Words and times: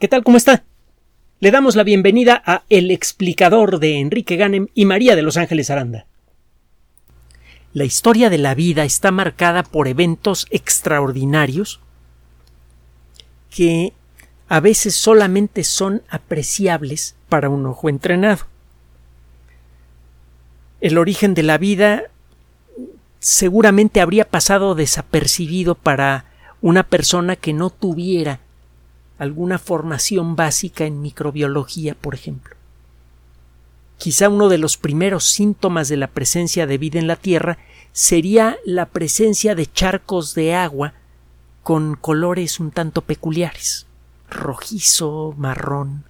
¿Qué 0.00 0.08
tal? 0.08 0.24
¿Cómo 0.24 0.36
está? 0.36 0.64
Le 1.38 1.52
damos 1.52 1.76
la 1.76 1.84
bienvenida 1.84 2.42
a 2.44 2.64
El 2.68 2.90
explicador 2.90 3.78
de 3.78 4.00
Enrique 4.00 4.34
Ganem 4.34 4.66
y 4.74 4.86
María 4.86 5.14
de 5.14 5.22
Los 5.22 5.36
Ángeles 5.36 5.70
Aranda. 5.70 6.06
La 7.72 7.84
historia 7.84 8.28
de 8.28 8.38
la 8.38 8.56
vida 8.56 8.84
está 8.84 9.12
marcada 9.12 9.62
por 9.62 9.86
eventos 9.86 10.48
extraordinarios 10.50 11.80
que 13.50 13.92
a 14.48 14.58
veces 14.58 14.96
solamente 14.96 15.62
son 15.62 16.02
apreciables 16.08 17.14
para 17.28 17.48
un 17.48 17.64
ojo 17.64 17.88
entrenado. 17.88 18.46
El 20.80 20.98
origen 20.98 21.34
de 21.34 21.44
la 21.44 21.56
vida 21.56 22.02
seguramente 23.20 24.00
habría 24.00 24.28
pasado 24.28 24.74
desapercibido 24.74 25.76
para 25.76 26.24
una 26.60 26.82
persona 26.82 27.36
que 27.36 27.52
no 27.52 27.70
tuviera 27.70 28.40
alguna 29.18 29.58
formación 29.58 30.36
básica 30.36 30.84
en 30.84 31.00
microbiología, 31.00 31.94
por 31.94 32.14
ejemplo. 32.14 32.56
Quizá 33.98 34.28
uno 34.28 34.48
de 34.48 34.58
los 34.58 34.76
primeros 34.76 35.24
síntomas 35.24 35.88
de 35.88 35.96
la 35.96 36.08
presencia 36.08 36.66
de 36.66 36.78
vida 36.78 36.98
en 36.98 37.06
la 37.06 37.16
Tierra 37.16 37.58
sería 37.92 38.58
la 38.64 38.86
presencia 38.86 39.54
de 39.54 39.66
charcos 39.66 40.34
de 40.34 40.54
agua 40.54 40.94
con 41.62 41.94
colores 41.94 42.60
un 42.60 42.70
tanto 42.70 43.02
peculiares 43.02 43.86
rojizo, 44.34 45.34
marrón. 45.36 46.04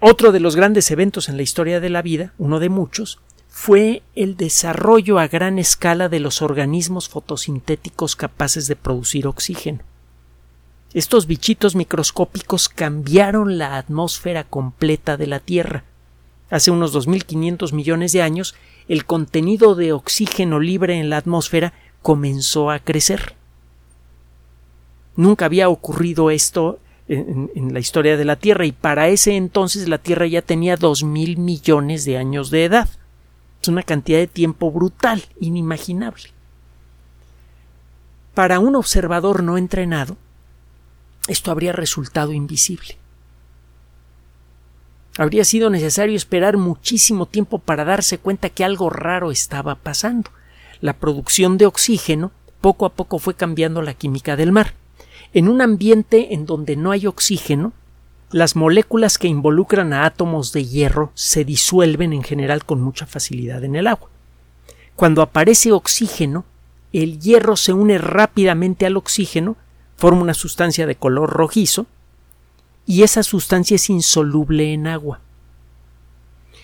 Otro 0.00 0.32
de 0.32 0.40
los 0.40 0.56
grandes 0.56 0.90
eventos 0.90 1.28
en 1.28 1.36
la 1.36 1.42
historia 1.42 1.80
de 1.80 1.90
la 1.90 2.02
vida, 2.02 2.32
uno 2.38 2.58
de 2.58 2.68
muchos, 2.68 3.20
fue 3.54 4.02
el 4.16 4.38
desarrollo 4.38 5.18
a 5.18 5.28
gran 5.28 5.58
escala 5.58 6.08
de 6.08 6.20
los 6.20 6.40
organismos 6.40 7.10
fotosintéticos 7.10 8.16
capaces 8.16 8.66
de 8.66 8.76
producir 8.76 9.26
oxígeno. 9.26 9.80
Estos 10.94 11.26
bichitos 11.26 11.76
microscópicos 11.76 12.70
cambiaron 12.70 13.58
la 13.58 13.76
atmósfera 13.76 14.44
completa 14.44 15.18
de 15.18 15.26
la 15.26 15.38
Tierra. 15.38 15.84
Hace 16.50 16.70
unos 16.70 16.94
2.500 16.94 17.74
millones 17.74 18.12
de 18.12 18.22
años, 18.22 18.54
el 18.88 19.04
contenido 19.04 19.74
de 19.74 19.92
oxígeno 19.92 20.58
libre 20.58 20.98
en 20.98 21.10
la 21.10 21.18
atmósfera 21.18 21.74
comenzó 22.00 22.70
a 22.70 22.78
crecer. 22.78 23.34
Nunca 25.14 25.44
había 25.44 25.68
ocurrido 25.68 26.30
esto 26.30 26.78
en, 27.06 27.50
en, 27.54 27.74
la 27.74 27.80
historia 27.80 28.16
de 28.16 28.24
la 28.24 28.36
Tierra 28.36 28.64
y 28.64 28.72
para 28.72 29.08
ese 29.08 29.36
entonces 29.36 29.90
la 29.90 29.98
Tierra 29.98 30.26
ya 30.26 30.40
tenía 30.40 30.76
dos 30.76 31.04
mil 31.04 31.36
millones 31.36 32.06
de 32.06 32.16
años 32.16 32.50
de 32.50 32.64
edad. 32.64 32.88
Es 33.62 33.68
una 33.68 33.84
cantidad 33.84 34.18
de 34.18 34.26
tiempo 34.26 34.72
brutal, 34.72 35.22
inimaginable. 35.38 36.30
Para 38.34 38.58
un 38.58 38.74
observador 38.74 39.44
no 39.44 39.56
entrenado, 39.56 40.16
esto 41.28 41.52
habría 41.52 41.72
resultado 41.72 42.32
invisible. 42.32 42.96
Habría 45.16 45.44
sido 45.44 45.70
necesario 45.70 46.16
esperar 46.16 46.56
muchísimo 46.56 47.26
tiempo 47.26 47.58
para 47.58 47.84
darse 47.84 48.18
cuenta 48.18 48.48
que 48.48 48.64
algo 48.64 48.90
raro 48.90 49.30
estaba 49.30 49.76
pasando. 49.76 50.30
La 50.80 50.94
producción 50.94 51.56
de 51.56 51.66
oxígeno 51.66 52.32
poco 52.60 52.84
a 52.84 52.92
poco 52.94 53.20
fue 53.20 53.34
cambiando 53.34 53.80
la 53.80 53.94
química 53.94 54.34
del 54.34 54.50
mar. 54.50 54.74
En 55.34 55.48
un 55.48 55.60
ambiente 55.60 56.34
en 56.34 56.46
donde 56.46 56.74
no 56.74 56.90
hay 56.90 57.06
oxígeno, 57.06 57.72
las 58.32 58.56
moléculas 58.56 59.18
que 59.18 59.28
involucran 59.28 59.92
a 59.92 60.06
átomos 60.06 60.52
de 60.52 60.64
hierro 60.64 61.12
se 61.14 61.44
disuelven 61.44 62.12
en 62.12 62.22
general 62.22 62.64
con 62.64 62.80
mucha 62.80 63.06
facilidad 63.06 63.62
en 63.62 63.76
el 63.76 63.86
agua. 63.86 64.08
Cuando 64.96 65.20
aparece 65.22 65.72
oxígeno, 65.72 66.44
el 66.92 67.20
hierro 67.20 67.56
se 67.56 67.72
une 67.72 67.98
rápidamente 67.98 68.86
al 68.86 68.96
oxígeno, 68.96 69.56
forma 69.96 70.22
una 70.22 70.34
sustancia 70.34 70.86
de 70.86 70.96
color 70.96 71.30
rojizo, 71.30 71.86
y 72.86 73.02
esa 73.02 73.22
sustancia 73.22 73.76
es 73.76 73.88
insoluble 73.90 74.72
en 74.72 74.86
agua. 74.86 75.20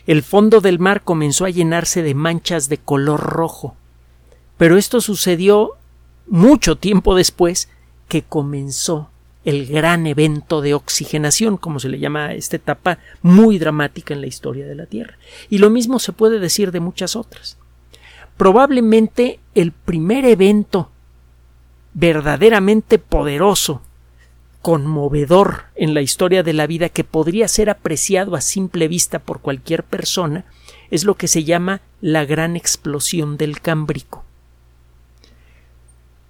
El 0.06 0.22
fondo 0.22 0.60
del 0.60 0.78
mar 0.78 1.02
comenzó 1.02 1.44
a 1.44 1.50
llenarse 1.50 2.02
de 2.02 2.14
manchas 2.14 2.68
de 2.70 2.78
color 2.78 3.20
rojo, 3.20 3.76
pero 4.56 4.78
esto 4.78 5.02
sucedió 5.02 5.72
mucho 6.26 6.76
tiempo 6.76 7.14
después 7.14 7.68
que 8.08 8.22
comenzó 8.22 9.10
el 9.48 9.64
gran 9.64 10.06
evento 10.06 10.60
de 10.60 10.74
oxigenación, 10.74 11.56
como 11.56 11.80
se 11.80 11.88
le 11.88 11.98
llama 11.98 12.26
a 12.26 12.34
esta 12.34 12.56
etapa 12.56 12.98
muy 13.22 13.58
dramática 13.58 14.12
en 14.12 14.20
la 14.20 14.26
historia 14.26 14.66
de 14.66 14.74
la 14.74 14.84
Tierra. 14.84 15.16
Y 15.48 15.56
lo 15.56 15.70
mismo 15.70 15.98
se 15.98 16.12
puede 16.12 16.38
decir 16.38 16.70
de 16.70 16.80
muchas 16.80 17.16
otras. 17.16 17.56
Probablemente 18.36 19.40
el 19.54 19.72
primer 19.72 20.26
evento 20.26 20.90
verdaderamente 21.94 22.98
poderoso, 22.98 23.80
conmovedor 24.60 25.64
en 25.76 25.94
la 25.94 26.02
historia 26.02 26.42
de 26.42 26.52
la 26.52 26.66
vida 26.66 26.90
que 26.90 27.04
podría 27.04 27.48
ser 27.48 27.70
apreciado 27.70 28.36
a 28.36 28.42
simple 28.42 28.86
vista 28.86 29.18
por 29.18 29.40
cualquier 29.40 29.82
persona, 29.82 30.44
es 30.90 31.04
lo 31.04 31.14
que 31.14 31.26
se 31.26 31.44
llama 31.44 31.80
la 32.02 32.26
gran 32.26 32.54
explosión 32.54 33.38
del 33.38 33.62
Cámbrico. 33.62 34.27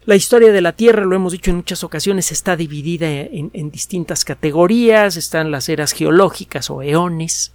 La 0.09 0.17
historia 0.17 0.53
de 0.53 0.63
la 0.63 0.73
Tierra, 0.73 1.05
lo 1.05 1.15
hemos 1.15 1.33
dicho 1.33 1.51
en 1.51 1.59
muchas 1.59 1.85
ocasiones, 1.85 2.33
está 2.33 2.57
dividida 2.57 3.07
en, 3.11 3.71
distintas 3.71 4.25
categorías. 4.25 5.19
Están 5.19 5.51
las 5.51 5.69
eras 5.69 5.93
geológicas 5.93 6.71
o 6.71 6.81
eones, 6.81 7.53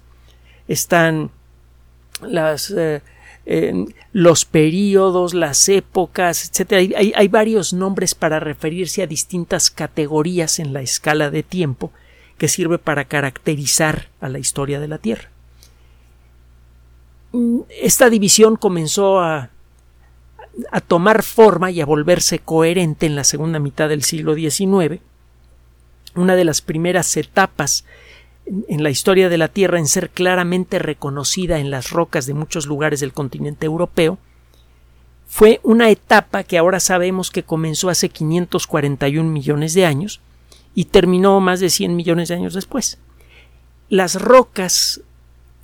están 0.68 1.32
eh, 3.44 3.86
los 4.12 4.44
periodos, 4.44 5.34
las 5.34 5.68
épocas, 5.68 6.48
etc. 6.48 6.94
Hay, 6.96 7.12
hay 7.16 7.26
varios 7.26 7.72
nombres 7.72 8.14
para 8.14 8.38
referirse 8.38 9.02
a 9.02 9.08
distintas 9.08 9.68
categorías 9.68 10.60
en 10.60 10.72
la 10.72 10.80
escala 10.80 11.32
de 11.32 11.42
tiempo 11.42 11.90
que 12.38 12.46
sirve 12.46 12.78
para 12.78 13.06
caracterizar 13.06 14.10
a 14.20 14.28
la 14.28 14.38
historia 14.38 14.78
de 14.78 14.86
la 14.86 14.98
Tierra. 14.98 15.28
Mm, 17.32 17.62
esta 17.82 18.08
división 18.10 18.54
comenzó 18.54 19.18
a 19.18 19.50
a 20.70 20.80
tomar 20.80 21.22
forma 21.22 21.70
y 21.70 21.80
a 21.80 21.86
volverse 21.86 22.38
coherente 22.38 23.06
en 23.06 23.16
la 23.16 23.24
segunda 23.24 23.58
mitad 23.58 23.88
del 23.88 24.02
siglo 24.02 24.34
XIX, 24.34 25.00
una 26.14 26.36
de 26.36 26.44
las 26.44 26.60
primeras 26.60 27.16
etapas 27.16 27.84
en 28.46 28.82
la 28.82 28.90
historia 28.90 29.28
de 29.28 29.38
la 29.38 29.48
Tierra 29.48 29.78
en 29.78 29.86
ser 29.86 30.10
claramente 30.10 30.78
reconocida 30.78 31.58
en 31.58 31.70
las 31.70 31.90
rocas 31.90 32.26
de 32.26 32.34
muchos 32.34 32.66
lugares 32.66 33.00
del 33.00 33.12
continente 33.12 33.66
europeo, 33.66 34.18
fue 35.26 35.60
una 35.62 35.90
etapa 35.90 36.44
que 36.44 36.58
ahora 36.58 36.80
sabemos 36.80 37.30
que 37.30 37.42
comenzó 37.42 37.88
hace 37.88 38.08
541 38.10 39.28
millones 39.28 39.74
de 39.74 39.86
años 39.86 40.20
y 40.74 40.86
terminó 40.86 41.40
más 41.40 41.60
de 41.60 41.70
100 41.70 41.96
millones 41.96 42.28
de 42.28 42.34
años 42.34 42.54
después. 42.54 42.98
Las 43.88 44.20
rocas, 44.20 45.00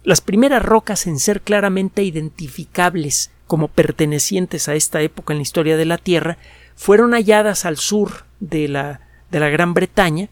las 0.03 0.21
primeras 0.21 0.63
rocas 0.63 1.07
en 1.07 1.19
ser 1.19 1.43
claramente 1.43 2.03
identificables 2.03 3.31
como 3.51 3.67
pertenecientes 3.67 4.69
a 4.69 4.77
esta 4.77 5.03
época 5.03 5.33
en 5.33 5.41
la 5.41 5.43
historia 5.43 5.77
de 5.77 5.85
la 5.85 5.99
Tierra 5.99 6.39
fueron 6.77 7.15
halladas 7.15 7.65
al 7.65 7.79
sur 7.79 8.25
de 8.39 8.69
la, 8.69 9.01
de 9.33 9.41
la 9.41 9.49
Gran 9.49 9.75
Bretaña, 9.75 10.29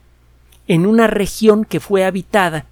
en 0.69 0.87
una 0.87 1.09
región 1.09 1.65
que 1.65 1.81
fue 1.81 2.05
habitada 2.05 2.67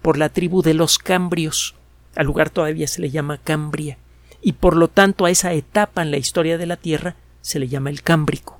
por 0.00 0.16
la 0.16 0.30
tribu 0.30 0.62
de 0.62 0.72
los 0.72 0.96
Cambrios. 0.96 1.74
Al 2.16 2.24
lugar 2.24 2.48
todavía 2.48 2.88
se 2.88 3.02
le 3.02 3.10
llama 3.10 3.36
Cambria, 3.44 3.98
y 4.40 4.52
por 4.52 4.74
lo 4.74 4.88
tanto 4.88 5.26
a 5.26 5.30
esa 5.30 5.52
etapa 5.52 6.00
en 6.00 6.12
la 6.12 6.16
historia 6.16 6.56
de 6.56 6.64
la 6.64 6.78
Tierra 6.78 7.16
se 7.42 7.58
le 7.58 7.68
llama 7.68 7.90
el 7.90 8.00
Cámbrico. 8.00 8.58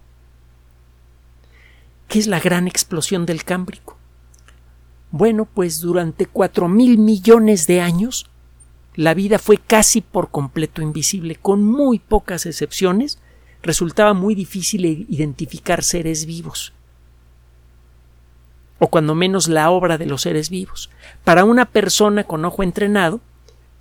¿Qué 2.09 2.19
es 2.19 2.27
la 2.27 2.41
gran 2.41 2.69
explosión 2.69 3.25
del 3.25 3.45
Cámbrico? 3.45 3.97
Bueno, 5.11 5.47
pues 5.47 5.81
durante 5.81 6.27
cuatro 6.27 6.69
mil 6.69 6.99
millones 6.99 7.67
de 7.67 7.81
años 7.81 8.30
la 9.01 9.15
vida 9.15 9.39
fue 9.39 9.57
casi 9.57 10.03
por 10.03 10.31
completo 10.31 10.83
invisible, 10.83 11.37
con 11.37 11.65
muy 11.65 11.99
pocas 11.99 12.45
excepciones, 12.45 13.19
resultaba 13.63 14.13
muy 14.13 14.35
difícil 14.35 14.85
identificar 14.85 15.83
seres 15.83 16.27
vivos, 16.27 16.75
o 18.79 18.89
cuando 18.89 19.15
menos 19.15 19.49
la 19.49 19.71
obra 19.71 19.97
de 19.97 20.05
los 20.05 20.21
seres 20.21 20.51
vivos. 20.51 20.91
Para 21.25 21.45
una 21.47 21.65
persona 21.65 22.25
con 22.25 22.45
ojo 22.45 22.63
entrenado, 22.63 23.23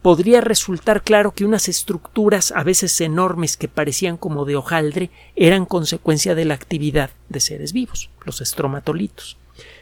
podría 0.02 0.40
resultar 0.40 1.04
claro 1.04 1.32
que 1.32 1.44
unas 1.44 1.68
estructuras 1.68 2.54
a 2.54 2.64
veces 2.64 3.02
enormes 3.02 3.58
que 3.58 3.68
parecían 3.68 4.16
como 4.16 4.46
de 4.46 4.56
hojaldre 4.56 5.10
eran 5.36 5.66
consecuencia 5.66 6.34
de 6.34 6.46
la 6.46 6.54
actividad 6.54 7.10
de 7.28 7.42
seres 7.42 7.74
vivos, 7.74 8.10
los 8.24 8.40
estromatolitos. 8.40 9.38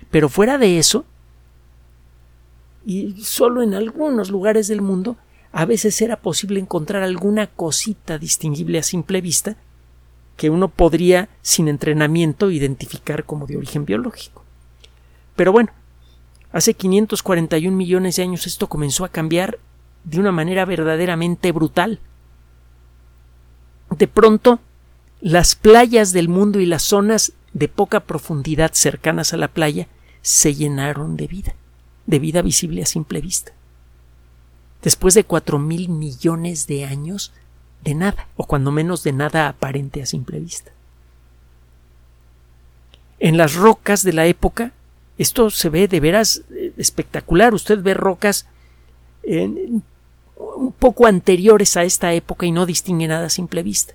Pero 0.10 0.30
fuera 0.30 0.57
de 0.57 0.80
eso, 0.80 1.06
y 2.88 3.22
solo 3.22 3.62
en 3.62 3.75
algunos 3.75 4.31
lugares 4.31 4.68
del 4.68 4.81
mundo 4.81 5.16
a 5.57 5.65
veces 5.65 6.00
era 6.04 6.18
posible 6.18 6.59
encontrar 6.59 7.01
alguna 7.01 7.48
cosita 7.48 8.19
distinguible 8.19 8.77
a 8.77 8.83
simple 8.83 9.21
vista 9.21 9.56
que 10.36 10.51
uno 10.51 10.68
podría, 10.68 11.30
sin 11.42 11.68
entrenamiento, 11.68 12.51
identificar 12.51 13.24
como 13.24 13.48
de 13.48 13.57
origen 13.57 13.83
biológico. 13.83 14.44
Pero 15.36 15.51
bueno, 15.51 15.71
hace 16.51 16.75
541 16.75 17.75
millones 17.75 18.18
de 18.18 18.21
años 18.21 18.45
esto 18.45 18.69
comenzó 18.69 19.04
a 19.04 19.09
cambiar 19.09 19.57
de 20.04 20.19
una 20.19 20.31
manera 20.31 20.63
verdaderamente 20.63 21.51
brutal. 21.51 22.01
De 23.98 24.07
pronto, 24.07 24.60
las 25.21 25.56
playas 25.56 26.13
del 26.13 26.30
mundo 26.30 26.60
y 26.60 26.68
las 26.68 26.83
zonas 26.83 27.33
de 27.53 27.68
poca 27.68 28.01
profundidad 28.01 28.74
cercanas 28.75 29.33
a 29.33 29.38
la 29.38 29.48
playa 29.48 29.88
se 30.21 30.53
llenaron 30.53 31.18
de 31.18 31.25
vida, 31.25 31.56
de 32.06 32.19
vida 32.19 32.44
visible 32.44 32.83
a 32.83 32.86
simple 32.86 33.21
vista. 33.21 33.56
Después 34.81 35.13
de 35.13 35.24
cuatro 35.24 35.59
mil 35.59 35.89
millones 35.89 36.68
de 36.68 36.85
años 36.85 37.33
de 37.83 37.95
nada, 37.95 38.27
o 38.35 38.45
cuando 38.45 38.71
menos 38.71 39.03
de 39.03 39.13
nada 39.13 39.47
aparente 39.47 40.01
a 40.01 40.06
simple 40.06 40.39
vista. 40.39 40.71
En 43.19 43.38
las 43.38 43.56
rocas 43.56 44.03
de 44.03 44.13
la 44.13 44.25
época, 44.27 44.71
esto 45.18 45.50
se 45.50 45.69
ve 45.69 45.88
de 45.88 46.00
veras 46.00 46.44
eh, 46.51 46.74
espectacular. 46.77 47.53
Usted 47.53 47.81
ve 47.81 47.94
rocas 47.94 48.47
un 49.25 50.71
poco 50.79 51.06
anteriores 51.06 51.75
a 51.75 51.83
esta 51.83 52.13
época 52.13 52.45
y 52.45 52.51
no 52.51 52.65
distingue 52.65 53.07
nada 53.07 53.25
a 53.25 53.29
simple 53.29 53.63
vista. 53.63 53.94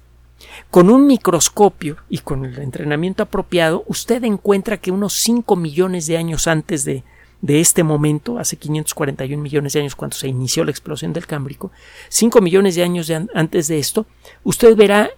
Con 0.71 0.91
un 0.91 1.07
microscopio 1.07 1.97
y 2.09 2.19
con 2.19 2.45
el 2.45 2.59
entrenamiento 2.59 3.23
apropiado, 3.23 3.85
usted 3.87 4.23
encuentra 4.25 4.77
que 4.77 4.91
unos 4.91 5.15
5 5.15 5.57
millones 5.57 6.07
de 6.07 6.19
años 6.19 6.47
antes 6.49 6.85
de, 6.85 7.05
de 7.43 7.61
este 7.61 7.83
momento, 7.83 8.39
hace 8.39 8.57
541 8.57 9.43
millones 9.43 9.73
de 9.73 9.81
años 9.81 9.97
cuando 9.97 10.17
se 10.17 10.29
inició 10.29 10.65
la 10.65 10.71
explosión 10.71 11.13
del 11.13 11.27
Cámbrico, 11.27 11.73
5 12.09 12.41
millones 12.41 12.77
de 12.77 12.85
años 12.85 13.11
antes 13.35 13.67
de 13.67 13.79
esto, 13.81 14.07
usted 14.45 14.77
verá 14.77 15.11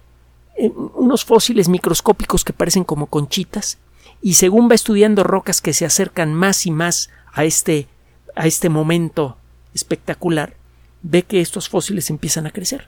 eh, 0.57 0.71
unos 0.95 1.23
fósiles 1.23 1.69
microscópicos 1.69 2.43
que 2.43 2.51
parecen 2.51 2.83
como 2.83 3.05
conchitas 3.05 3.77
y 4.23 4.33
según 4.33 4.69
va 4.69 4.73
estudiando 4.75 5.23
rocas 5.23 5.61
que 5.61 5.73
se 5.73 5.85
acercan 5.85 6.33
más 6.33 6.65
y 6.65 6.71
más 6.71 7.11
a 7.31 7.45
este, 7.45 7.87
a 8.35 8.47
este 8.47 8.69
momento 8.69 9.37
espectacular, 9.75 10.55
ve 11.03 11.21
que 11.21 11.41
estos 11.41 11.69
fósiles 11.69 12.09
empiezan 12.09 12.47
a 12.47 12.51
crecer. 12.51 12.87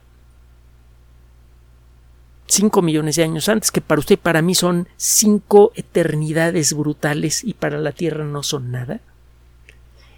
5 2.47 2.81
millones 2.81 3.17
de 3.17 3.23
años 3.23 3.49
antes, 3.49 3.69
que 3.69 3.81
para 3.81 3.99
usted 3.99 4.13
y 4.13 4.17
para 4.17 4.41
mí 4.41 4.55
son 4.55 4.87
cinco 4.95 5.73
eternidades 5.75 6.73
brutales 6.73 7.43
y 7.43 7.53
para 7.53 7.77
la 7.77 7.91
Tierra 7.91 8.23
no 8.23 8.41
son 8.41 8.71
nada. 8.71 9.01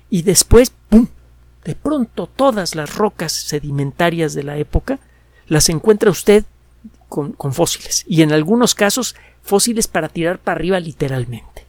Y 0.09 0.23
después, 0.23 0.71
¡pum! 0.89 1.07
De 1.63 1.75
pronto 1.75 2.27
todas 2.27 2.75
las 2.75 2.95
rocas 2.95 3.31
sedimentarias 3.31 4.33
de 4.33 4.43
la 4.43 4.57
época 4.57 4.99
las 5.47 5.69
encuentra 5.69 6.09
usted 6.09 6.45
con, 7.09 7.35
fósiles 7.53 8.05
y 8.07 8.21
en 8.21 8.31
algunos 8.31 8.75
casos 8.75 9.15
fósiles 9.41 9.87
para 9.87 10.09
tirar 10.09 10.39
para 10.39 10.55
arriba 10.55 10.79
literalmente. 10.79 11.65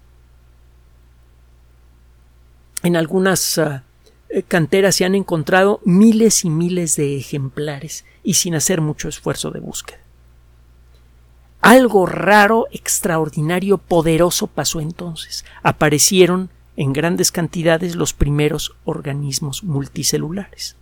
En 2.83 2.97
algunas 2.97 3.59
ah, 3.59 3.83
eh, 4.29 4.43
canteras 4.43 4.97
se 4.97 5.05
han 5.05 5.15
encontrado 5.15 5.81
miles 5.85 6.45
y 6.45 6.51
miles 6.51 6.97
de 6.97 7.17
ejemplares 7.17 8.05
y 8.23 8.35
sin 8.35 8.55
hacer 8.55 8.81
mucho 8.81 9.09
esfuerzo 9.09 9.51
de 9.51 9.61
búsqueda. 9.61 9.99
Algo 11.61 12.07
raro, 12.07 12.69
extraordinario, 12.71 13.77
poderoso 13.77 14.47
pasó 14.47 14.81
entonces. 14.81 15.45
Aparecieron 15.63 16.49
en 16.81 16.95
grandes 16.95 17.31
cantidades 17.31 17.95
los 17.95 18.15
primeros 18.15 18.75
organismos 18.87 19.65
multicelulares. 19.65 20.77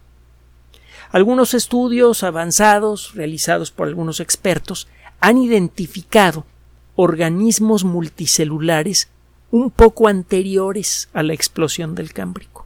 Algunos 1.11 1.55
estudios 1.55 2.23
avanzados 2.23 3.17
realizados 3.17 3.73
por 3.73 3.89
algunos 3.89 4.21
expertos 4.21 4.87
han 5.19 5.39
identificado 5.39 6.47
organismos 6.95 7.83
multicelulares 7.83 9.09
un 9.51 9.73
poco 9.73 10.07
anteriores 10.07 11.09
a 11.15 11.25
la 11.25 11.33
explosión 11.33 11.97
del 11.97 12.13
Cámbrico. 12.13 12.65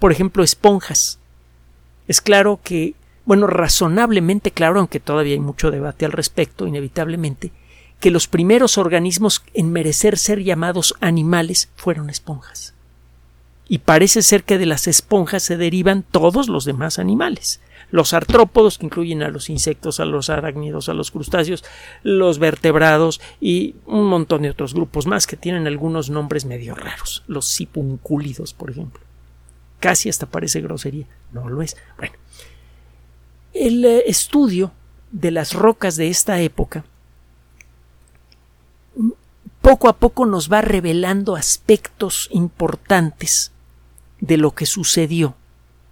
Por 0.00 0.10
ejemplo, 0.10 0.42
esponjas. 0.42 1.20
Es 2.08 2.20
claro 2.20 2.58
que 2.64 2.96
bueno, 3.24 3.46
razonablemente 3.46 4.50
claro, 4.50 4.80
aunque 4.80 4.98
todavía 4.98 5.34
hay 5.34 5.40
mucho 5.40 5.70
debate 5.70 6.04
al 6.04 6.10
respecto, 6.10 6.66
inevitablemente, 6.66 7.52
que 8.04 8.10
los 8.10 8.28
primeros 8.28 8.76
organismos 8.76 9.42
en 9.54 9.72
merecer 9.72 10.18
ser 10.18 10.42
llamados 10.42 10.94
animales 11.00 11.70
fueron 11.74 12.10
esponjas. 12.10 12.74
Y 13.66 13.78
parece 13.78 14.20
ser 14.20 14.44
que 14.44 14.58
de 14.58 14.66
las 14.66 14.86
esponjas 14.88 15.42
se 15.42 15.56
derivan 15.56 16.02
todos 16.02 16.50
los 16.50 16.66
demás 16.66 16.98
animales. 16.98 17.62
Los 17.90 18.12
artrópodos, 18.12 18.76
que 18.76 18.84
incluyen 18.84 19.22
a 19.22 19.30
los 19.30 19.48
insectos, 19.48 20.00
a 20.00 20.04
los 20.04 20.28
arácnidos, 20.28 20.90
a 20.90 20.92
los 20.92 21.10
crustáceos, 21.10 21.64
los 22.02 22.38
vertebrados 22.38 23.22
y 23.40 23.74
un 23.86 24.04
montón 24.04 24.42
de 24.42 24.50
otros 24.50 24.74
grupos 24.74 25.06
más 25.06 25.26
que 25.26 25.38
tienen 25.38 25.66
algunos 25.66 26.10
nombres 26.10 26.44
medio 26.44 26.74
raros. 26.74 27.24
Los 27.26 27.46
sipuncúlidos, 27.46 28.52
por 28.52 28.70
ejemplo. 28.70 29.00
Casi 29.80 30.10
hasta 30.10 30.26
parece 30.26 30.60
grosería. 30.60 31.06
No 31.32 31.48
lo 31.48 31.62
es. 31.62 31.74
Bueno, 31.96 32.16
el 33.54 33.82
eh, 33.82 34.02
estudio 34.06 34.72
de 35.10 35.30
las 35.30 35.54
rocas 35.54 35.96
de 35.96 36.08
esta 36.08 36.42
época 36.42 36.84
poco 39.64 39.88
a 39.88 39.94
poco 39.94 40.26
nos 40.26 40.52
va 40.52 40.60
revelando 40.60 41.36
aspectos 41.36 42.28
importantes 42.30 43.50
de 44.20 44.36
lo 44.36 44.50
que 44.50 44.66
sucedió 44.66 45.36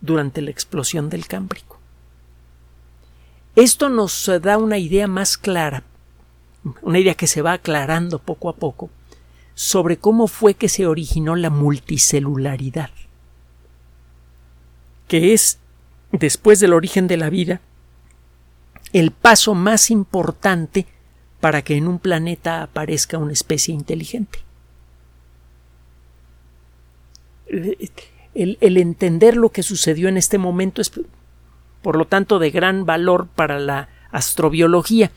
durante 0.03 0.43
la 0.43 0.51
explosión 0.51 1.09
del 1.09 1.27
Cámbrico. 1.27 1.79
Esto 3.57 3.89
nos 3.89 4.31
da 4.43 4.59
una 4.59 4.77
idea 4.77 5.07
más 5.07 5.39
clara, 5.39 5.85
una 6.83 6.99
idea 6.99 7.15
que 7.15 7.27
se 7.27 7.41
va 7.41 7.55
aclarando 7.55 8.19
poco 8.19 8.51
a 8.51 8.57
poco, 8.57 8.91
sobre 9.55 9.97
cómo 9.97 10.27
fue 10.27 10.53
que 10.53 10.69
se 10.69 10.87
originó 10.87 11.35
la 11.35 11.49
multicelularidad, 11.49 12.91
que 15.09 15.33
es 15.33 15.59
después 16.11 16.61
del 16.61 16.75
origen 16.75 17.07
de 17.07 17.17
la 17.17 17.31
vida, 17.31 17.63
el 18.93 19.13
paso 19.13 19.55
más 19.55 19.91
importante 19.91 20.87
para 21.43 21.63
que 21.63 21.77
en 21.77 21.89
un 21.89 21.99
planeta 21.99 22.63
aparezca 22.63 23.19
una 23.19 23.33
especie 23.33 23.75
inteligente. 23.75 24.39
El, 27.49 28.59
entender 28.63 29.37
lo 29.37 29.49
que 29.49 29.65
sucedió 29.65 30.09
en 30.09 30.17
este 30.17 30.39
momento 30.39 30.81
es, 30.81 30.93
por 31.83 31.97
lo 31.97 32.05
tanto, 32.05 32.39
de 32.39 32.53
gran 32.53 32.87
valor 32.87 33.27
para 33.27 33.59
la 33.59 33.89
astrobiología. 34.13 35.11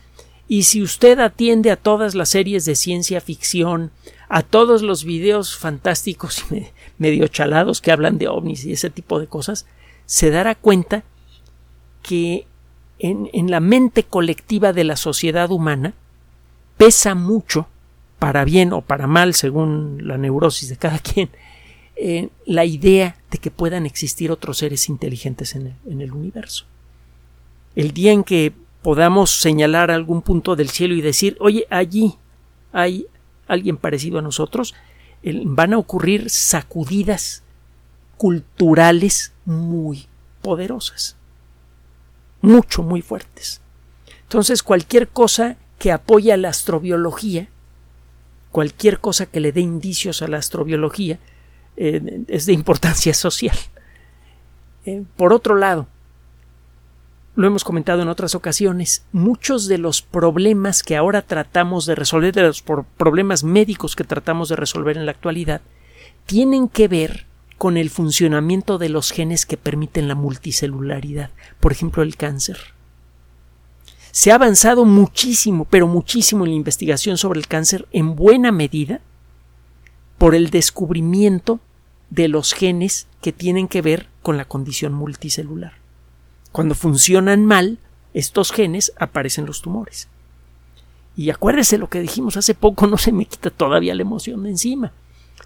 Y 0.48 0.64
si 0.64 0.82
usted 0.82 1.20
atiende 1.20 1.70
a 1.70 1.76
todas 1.76 2.16
las 2.16 2.30
series 2.30 2.64
de 2.64 2.74
ciencia 2.74 3.20
ficción, 3.20 3.92
a 4.28 4.42
todos 4.42 4.82
los 4.82 5.04
videos 5.04 5.56
fantásticos 5.56 6.44
y 6.50 6.66
medio 6.98 7.28
chalados 7.28 7.80
que 7.80 7.92
hablan 7.92 8.18
de 8.18 8.26
ovnis 8.26 8.64
y 8.64 8.72
ese 8.72 8.90
tipo 8.90 9.20
de 9.20 9.28
cosas, 9.28 9.64
se 10.06 10.32
dará 10.32 10.56
cuenta 10.56 11.04
que 12.02 12.48
en, 12.98 13.30
en 13.32 13.48
la 13.48 13.60
mente 13.60 14.02
colectiva 14.02 14.72
de 14.72 14.82
la 14.82 14.96
sociedad 14.96 15.52
humana 15.52 15.94
pesa 16.76 17.14
mucho, 17.14 17.68
para 18.18 18.44
bien 18.44 18.72
o 18.72 18.80
para 18.80 19.06
mal, 19.06 19.34
según 19.34 20.06
la 20.06 20.18
neurosis 20.18 20.68
de 20.68 20.76
cada 20.76 20.98
quien, 21.00 21.30
eh, 21.96 22.28
la 22.44 22.64
idea 22.64 23.16
de 23.30 23.38
que 23.38 23.50
puedan 23.50 23.86
existir 23.86 24.30
otros 24.30 24.58
seres 24.58 24.88
inteligentes 24.88 25.54
en 25.54 25.68
el, 25.68 25.74
en 25.90 26.00
el, 26.02 26.12
universo. 26.12 26.66
El 27.74 27.92
día 27.92 28.12
en 28.12 28.24
que 28.24 28.52
podamos 28.82 29.30
señalar 29.30 29.90
algún 29.90 30.22
punto 30.22 30.56
del 30.56 30.70
cielo 30.70 30.94
y 30.94 31.00
decir, 31.00 31.36
oye, 31.40 31.66
allí 31.70 32.16
hay 32.72 33.06
alguien 33.48 33.76
parecido 33.76 34.18
a 34.18 34.22
nosotros, 34.22 34.74
van 35.22 35.72
a 35.72 35.78
ocurrir 35.78 36.30
sacudidas 36.30 37.42
culturales 38.16 39.32
muy 39.44 40.06
poderosas, 40.42 41.16
mucho, 42.40 42.82
muy 42.82 43.02
fuertes. 43.02 43.60
Entonces, 44.22 44.62
cualquier 44.62 45.08
cosa 45.08 45.56
que 45.78 45.92
apoya 45.92 46.36
la 46.36 46.48
astrobiología, 46.48 47.48
cualquier 48.50 49.00
cosa 49.00 49.26
que 49.26 49.40
le 49.40 49.52
dé 49.52 49.60
indicios 49.60 50.22
a 50.22 50.28
la 50.28 50.38
astrobiología, 50.38 51.18
eh, 51.76 52.24
es 52.28 52.46
de 52.46 52.52
importancia 52.52 53.12
social. 53.12 53.56
Eh, 54.86 55.04
por 55.16 55.32
otro 55.32 55.56
lado, 55.56 55.88
lo 57.34 57.46
hemos 57.46 57.64
comentado 57.64 58.00
en 58.00 58.08
otras 58.08 58.34
ocasiones, 58.34 59.04
muchos 59.12 59.68
de 59.68 59.76
los 59.76 60.00
problemas 60.00 60.82
que 60.82 60.96
ahora 60.96 61.20
tratamos 61.20 61.84
de 61.84 61.94
resolver, 61.94 62.32
de 62.34 62.42
los 62.42 62.62
problemas 62.62 63.44
médicos 63.44 63.94
que 63.94 64.04
tratamos 64.04 64.48
de 64.48 64.56
resolver 64.56 64.96
en 64.96 65.04
la 65.04 65.12
actualidad, 65.12 65.60
tienen 66.24 66.68
que 66.68 66.88
ver 66.88 67.26
con 67.58 67.76
el 67.76 67.90
funcionamiento 67.90 68.78
de 68.78 68.88
los 68.88 69.10
genes 69.10 69.44
que 69.44 69.58
permiten 69.58 70.08
la 70.08 70.14
multicelularidad, 70.14 71.30
por 71.60 71.72
ejemplo 71.72 72.02
el 72.02 72.16
cáncer. 72.16 72.75
Se 74.16 74.32
ha 74.32 74.36
avanzado 74.36 74.86
muchísimo, 74.86 75.66
pero 75.68 75.86
muchísimo 75.86 76.46
en 76.46 76.52
la 76.52 76.56
investigación 76.56 77.18
sobre 77.18 77.38
el 77.38 77.48
cáncer 77.48 77.86
en 77.92 78.16
buena 78.16 78.50
medida 78.50 79.02
por 80.16 80.34
el 80.34 80.48
descubrimiento 80.48 81.60
de 82.08 82.28
los 82.28 82.54
genes 82.54 83.08
que 83.20 83.34
tienen 83.34 83.68
que 83.68 83.82
ver 83.82 84.08
con 84.22 84.38
la 84.38 84.46
condición 84.46 84.94
multicelular. 84.94 85.74
Cuando 86.50 86.74
funcionan 86.74 87.44
mal, 87.44 87.78
estos 88.14 88.52
genes 88.52 88.94
aparecen 88.98 89.44
los 89.44 89.60
tumores. 89.60 90.08
Y 91.14 91.28
acuérdese 91.28 91.76
lo 91.76 91.90
que 91.90 92.00
dijimos 92.00 92.38
hace 92.38 92.54
poco, 92.54 92.86
no 92.86 92.96
se 92.96 93.12
me 93.12 93.26
quita 93.26 93.50
todavía 93.50 93.94
la 93.94 94.00
emoción 94.00 94.44
de 94.44 94.48
encima 94.48 94.94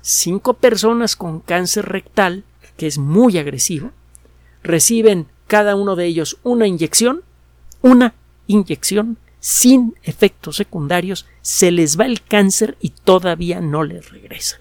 cinco 0.00 0.54
personas 0.54 1.16
con 1.16 1.40
cáncer 1.40 1.86
rectal, 1.86 2.44
que 2.76 2.86
es 2.86 2.98
muy 2.98 3.36
agresivo, 3.36 3.90
reciben 4.62 5.26
cada 5.48 5.74
uno 5.74 5.96
de 5.96 6.06
ellos 6.06 6.38
una 6.44 6.68
inyección, 6.68 7.24
una 7.82 8.14
inyección 8.50 9.18
sin 9.40 9.94
efectos 10.02 10.56
secundarios, 10.56 11.26
se 11.40 11.70
les 11.70 11.98
va 11.98 12.06
el 12.06 12.22
cáncer 12.22 12.76
y 12.80 12.90
todavía 12.90 13.60
no 13.60 13.82
les 13.82 14.10
regresa. 14.10 14.60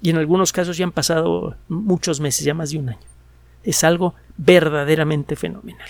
Y 0.00 0.10
en 0.10 0.16
algunos 0.16 0.52
casos 0.52 0.78
ya 0.78 0.84
han 0.84 0.92
pasado 0.92 1.56
muchos 1.68 2.20
meses, 2.20 2.44
ya 2.44 2.54
más 2.54 2.70
de 2.70 2.78
un 2.78 2.88
año. 2.90 2.98
Es 3.62 3.84
algo 3.84 4.14
verdaderamente 4.38 5.36
fenomenal. 5.36 5.88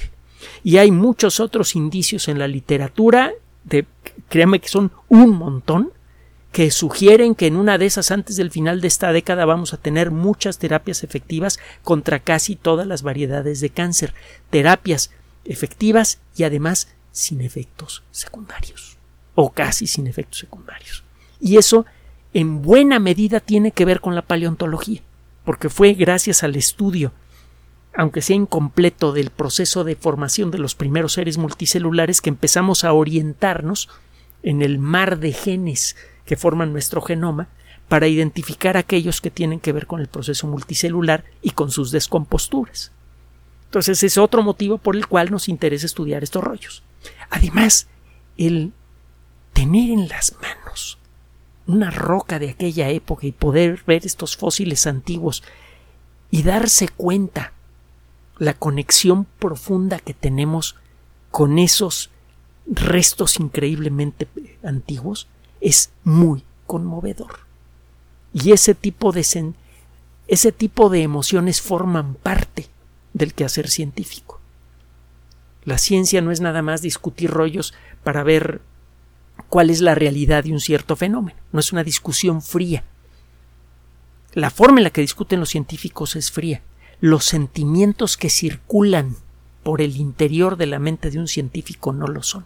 Y 0.64 0.78
hay 0.78 0.90
muchos 0.90 1.38
otros 1.38 1.76
indicios 1.76 2.26
en 2.26 2.40
la 2.40 2.48
literatura, 2.48 3.32
de, 3.62 3.86
créanme 4.28 4.58
que 4.58 4.68
son 4.68 4.90
un 5.08 5.30
montón, 5.30 5.92
que 6.50 6.72
sugieren 6.72 7.36
que 7.36 7.46
en 7.46 7.54
una 7.54 7.78
de 7.78 7.86
esas 7.86 8.10
antes 8.10 8.36
del 8.36 8.50
final 8.50 8.80
de 8.80 8.88
esta 8.88 9.12
década 9.12 9.44
vamos 9.44 9.72
a 9.72 9.76
tener 9.76 10.10
muchas 10.10 10.58
terapias 10.58 11.04
efectivas 11.04 11.60
contra 11.84 12.18
casi 12.18 12.56
todas 12.56 12.88
las 12.88 13.02
variedades 13.02 13.60
de 13.60 13.70
cáncer. 13.70 14.14
Terapias 14.50 15.12
efectivas 15.44 16.18
y 16.36 16.42
además 16.42 16.88
sin 17.12 17.40
efectos 17.40 18.02
secundarios 18.10 18.96
o 19.34 19.50
casi 19.50 19.86
sin 19.86 20.06
efectos 20.06 20.38
secundarios. 20.38 21.04
Y 21.40 21.56
eso 21.56 21.86
en 22.32 22.62
buena 22.62 22.98
medida 22.98 23.40
tiene 23.40 23.72
que 23.72 23.84
ver 23.84 24.00
con 24.00 24.14
la 24.14 24.22
paleontología, 24.22 25.00
porque 25.44 25.68
fue 25.68 25.94
gracias 25.94 26.42
al 26.42 26.56
estudio, 26.56 27.12
aunque 27.94 28.22
sea 28.22 28.36
incompleto, 28.36 29.12
del 29.12 29.30
proceso 29.30 29.82
de 29.82 29.96
formación 29.96 30.50
de 30.50 30.58
los 30.58 30.74
primeros 30.74 31.14
seres 31.14 31.38
multicelulares 31.38 32.20
que 32.20 32.30
empezamos 32.30 32.84
a 32.84 32.92
orientarnos 32.92 33.88
en 34.42 34.62
el 34.62 34.78
mar 34.78 35.18
de 35.18 35.32
genes 35.32 35.96
que 36.24 36.36
forman 36.36 36.72
nuestro 36.72 37.02
genoma 37.02 37.48
para 37.88 38.06
identificar 38.06 38.76
aquellos 38.76 39.20
que 39.20 39.32
tienen 39.32 39.58
que 39.58 39.72
ver 39.72 39.86
con 39.88 40.00
el 40.00 40.06
proceso 40.06 40.46
multicelular 40.46 41.24
y 41.42 41.50
con 41.50 41.72
sus 41.72 41.90
descomposturas. 41.90 42.92
Entonces 43.64 44.02
es 44.04 44.16
otro 44.16 44.42
motivo 44.42 44.78
por 44.78 44.94
el 44.94 45.08
cual 45.08 45.30
nos 45.30 45.48
interesa 45.48 45.86
estudiar 45.86 46.22
estos 46.22 46.44
rollos. 46.44 46.84
Además, 47.30 47.86
el 48.36 48.72
tener 49.52 49.90
en 49.90 50.08
las 50.08 50.34
manos 50.40 50.98
una 51.66 51.90
roca 51.90 52.38
de 52.38 52.50
aquella 52.50 52.88
época 52.88 53.26
y 53.26 53.32
poder 53.32 53.82
ver 53.86 54.04
estos 54.04 54.36
fósiles 54.36 54.86
antiguos 54.86 55.42
y 56.30 56.42
darse 56.42 56.88
cuenta 56.88 57.52
la 58.38 58.54
conexión 58.54 59.26
profunda 59.38 59.98
que 59.98 60.14
tenemos 60.14 60.76
con 61.30 61.58
esos 61.58 62.10
restos 62.66 63.38
increíblemente 63.38 64.26
antiguos 64.62 65.28
es 65.60 65.90
muy 66.04 66.44
conmovedor. 66.66 67.40
Y 68.32 68.52
ese 68.52 68.74
tipo 68.74 69.12
de 69.12 69.26
ese 70.28 70.52
tipo 70.52 70.88
de 70.88 71.02
emociones 71.02 71.60
forman 71.60 72.14
parte 72.14 72.68
del 73.12 73.34
quehacer 73.34 73.68
científico. 73.68 74.39
La 75.64 75.78
ciencia 75.78 76.20
no 76.20 76.30
es 76.30 76.40
nada 76.40 76.62
más 76.62 76.82
discutir 76.82 77.30
rollos 77.30 77.74
para 78.02 78.22
ver 78.22 78.60
cuál 79.48 79.70
es 79.70 79.80
la 79.80 79.94
realidad 79.94 80.44
de 80.44 80.52
un 80.52 80.60
cierto 80.60 80.96
fenómeno, 80.96 81.38
no 81.52 81.60
es 81.60 81.72
una 81.72 81.84
discusión 81.84 82.42
fría. 82.42 82.84
La 84.32 84.50
forma 84.50 84.78
en 84.78 84.84
la 84.84 84.90
que 84.90 85.00
discuten 85.00 85.40
los 85.40 85.50
científicos 85.50 86.14
es 86.14 86.30
fría. 86.30 86.62
Los 87.00 87.24
sentimientos 87.24 88.16
que 88.16 88.30
circulan 88.30 89.16
por 89.62 89.80
el 89.80 89.96
interior 89.96 90.56
de 90.56 90.66
la 90.66 90.78
mente 90.78 91.10
de 91.10 91.18
un 91.18 91.28
científico 91.28 91.92
no 91.92 92.06
lo 92.06 92.22
son. 92.22 92.44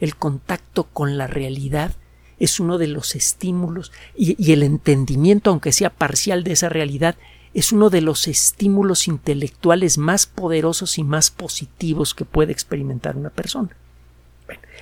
El 0.00 0.16
contacto 0.16 0.84
con 0.84 1.16
la 1.16 1.26
realidad 1.26 1.94
es 2.38 2.60
uno 2.60 2.78
de 2.78 2.86
los 2.88 3.14
estímulos 3.14 3.92
y, 4.16 4.52
el 4.52 4.62
entendimiento, 4.62 5.50
aunque 5.50 5.72
sea 5.72 5.90
parcial 5.90 6.44
de 6.44 6.52
esa 6.52 6.68
realidad, 6.68 7.16
es 7.58 7.72
uno 7.72 7.90
de 7.90 8.00
los 8.02 8.28
estímulos 8.28 9.08
intelectuales 9.08 9.98
más 9.98 10.26
poderosos 10.26 10.96
y 10.96 11.02
más 11.02 11.32
positivos 11.32 12.14
que 12.14 12.24
puede 12.24 12.52
experimentar 12.52 13.16
una 13.16 13.30
persona. 13.30 13.70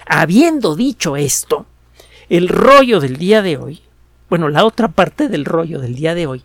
habiendo 0.06 0.76
dicho 0.76 1.16
esto, 1.16 1.66
el 2.28 2.48
rollo 2.48 3.00
del 3.00 3.16
día 3.16 3.40
de 3.40 3.56
hoy, 3.56 3.80
bueno, 4.28 4.48
la 4.50 4.64
otra 4.64 4.88
parte 4.88 5.28
del 5.28 5.44
rollo 5.44 5.80
del 5.80 5.94
día 5.94 6.14
de 6.14 6.26
hoy, 6.26 6.42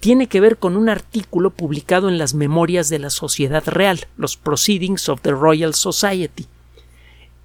tiene 0.00 0.28
que 0.28 0.40
ver 0.40 0.56
con 0.56 0.76
un 0.76 0.88
artículo 0.88 1.50
publicado 1.50 2.08
en 2.08 2.18
las 2.18 2.34
Memorias 2.34 2.88
de 2.88 2.98
la 2.98 3.10
Sociedad 3.10 3.62
Real, 3.66 4.06
los 4.16 4.36
Proceedings 4.36 5.08
of 5.08 5.20
the 5.20 5.32
Royal 5.32 5.74
Society. 5.74 6.46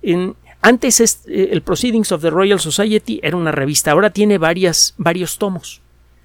En, 0.02 0.36
antes 0.62 1.00
eh, 1.02 1.50
el 1.52 1.62
Proceedings 1.62 2.12
of 2.12 2.22
the 2.22 2.30
Royal 2.30 2.60
Society 2.60 3.20
era 3.24 3.36
una 3.36 3.52
revista, 3.52 3.92
ahora 3.92 4.10
tiene 4.10 4.38
varios 4.38 5.38
tomos 5.38 5.82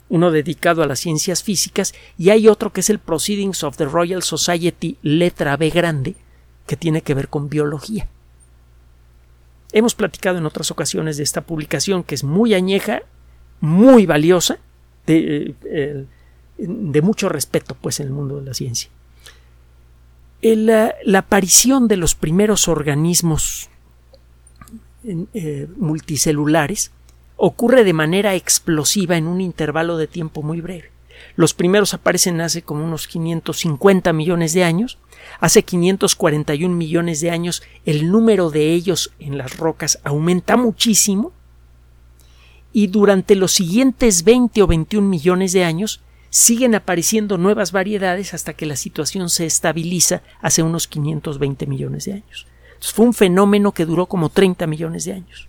uno 0.09 0.31
dedicado 0.31 0.83
a 0.83 0.87
las 0.87 1.01
ciencias 1.01 1.43
físicas 1.43 1.95
y 2.17 2.31
hay 2.31 2.49
otro 2.49 2.73
que 2.73 2.81
es 2.81 2.91
el 2.91 2.99
Proceedings 2.99 3.65
of 3.65 3.77
the 3.77 3.87
Royal 3.87 4.23
Society 4.23 4.99
letra 5.03 5.57
B 5.57 5.71
grande 5.71 6.15
que 6.67 6.77
tiene 6.77 7.03
que 7.03 7.15
ver 7.15 7.29
con 7.29 7.49
biología. 7.49 8.09
Hemos 9.73 9.95
platicado 9.95 10.39
en 10.39 10.47
otras 10.47 10.71
ocasiones 10.71 11.17
de 11.17 11.23
esta 11.23 11.43
publicación 11.43 12.05
que 12.05 12.15
es 12.15 12.25
muy 12.25 12.55
añeja, 12.55 13.03
muy 13.61 14.07
valiosa, 14.07 14.59
de, 15.07 15.55
eh, 15.65 16.05
de 16.59 17.03
mucho 17.03 17.29
respeto 17.29 17.77
pues 17.81 18.01
en 18.01 18.07
el 18.07 18.13
mundo 18.13 18.39
de 18.41 18.47
la 18.47 18.55
ciencia. 18.55 18.91
la 20.43 21.19
aparición 21.19 21.89
de 21.89 21.97
los 21.97 22.15
primeros 22.15 22.69
organismos 22.69 23.69
eh, 25.05 25.69
multicelulares 25.77 26.91
ocurre 27.37 27.85
de 27.85 27.93
manera 27.93 28.35
explosiva 28.35 29.17
en 29.17 29.27
un 29.27 29.41
intervalo 29.41 29.97
de 29.97 30.07
tiempo 30.07 30.43
muy 30.43 30.61
breve. 30.61 30.91
Los 31.35 31.55
primeros 31.55 31.95
aparecen 31.95 32.41
hace 32.41 32.63
como 32.63 32.85
unos 32.85 33.09
550 33.09 34.13
millones 34.13 34.53
de 34.53 34.65
años. 34.65 34.99
Hace 35.41 35.63
541 35.63 36.75
millones 36.75 37.21
de 37.21 37.31
años 37.31 37.63
el 37.85 38.11
número 38.11 38.51
de 38.51 38.73
ellos 38.73 39.13
en 39.19 39.39
las 39.39 39.57
rocas 39.57 39.99
aumenta 40.05 40.57
muchísimo 40.57 41.33
y 42.73 42.89
durante 42.89 43.35
los 43.35 43.53
siguientes 43.53 44.25
20 44.25 44.63
o 44.63 44.67
21 44.67 45.09
millones 45.09 45.53
de 45.53 45.65
años 45.65 46.01
siguen 46.31 46.75
apareciendo 46.75 47.39
nuevas 47.39 47.73
variedades 47.73 48.35
hasta 48.35 48.53
que 48.53 48.67
la 48.67 48.77
situación 48.77 49.31
se 49.31 49.47
estabiliza 49.47 50.23
hace 50.43 50.63
unos 50.63 50.87
520 50.87 51.67
millones 51.67 52.05
de 52.05 52.13
años. 52.15 52.47
fue 52.81 53.07
un 53.07 53.15
fenómeno 53.15 53.73
que 53.73 53.87
duró 53.87 54.07
como 54.07 54.29
30 54.29 54.67
millones 54.67 55.07
de 55.07 55.15
años. 55.15 55.49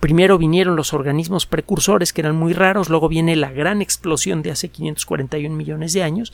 Primero 0.00 0.38
vinieron 0.38 0.76
los 0.76 0.92
organismos 0.92 1.46
precursores, 1.46 2.12
que 2.12 2.20
eran 2.20 2.36
muy 2.36 2.52
raros, 2.52 2.88
luego 2.88 3.08
viene 3.08 3.34
la 3.34 3.50
gran 3.50 3.82
explosión 3.82 4.42
de 4.42 4.52
hace 4.52 4.68
541 4.68 5.54
millones 5.54 5.92
de 5.92 6.02
años, 6.02 6.32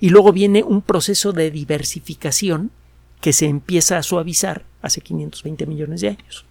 y 0.00 0.08
luego 0.08 0.32
viene 0.32 0.62
un 0.62 0.80
proceso 0.80 1.32
de 1.32 1.50
diversificación 1.50 2.70
que 3.20 3.32
se 3.32 3.46
empieza 3.46 3.98
a 3.98 4.02
suavizar 4.02 4.64
hace 4.80 5.00
520 5.00 5.66
millones 5.66 6.00
de 6.00 6.08
años. 6.08 6.44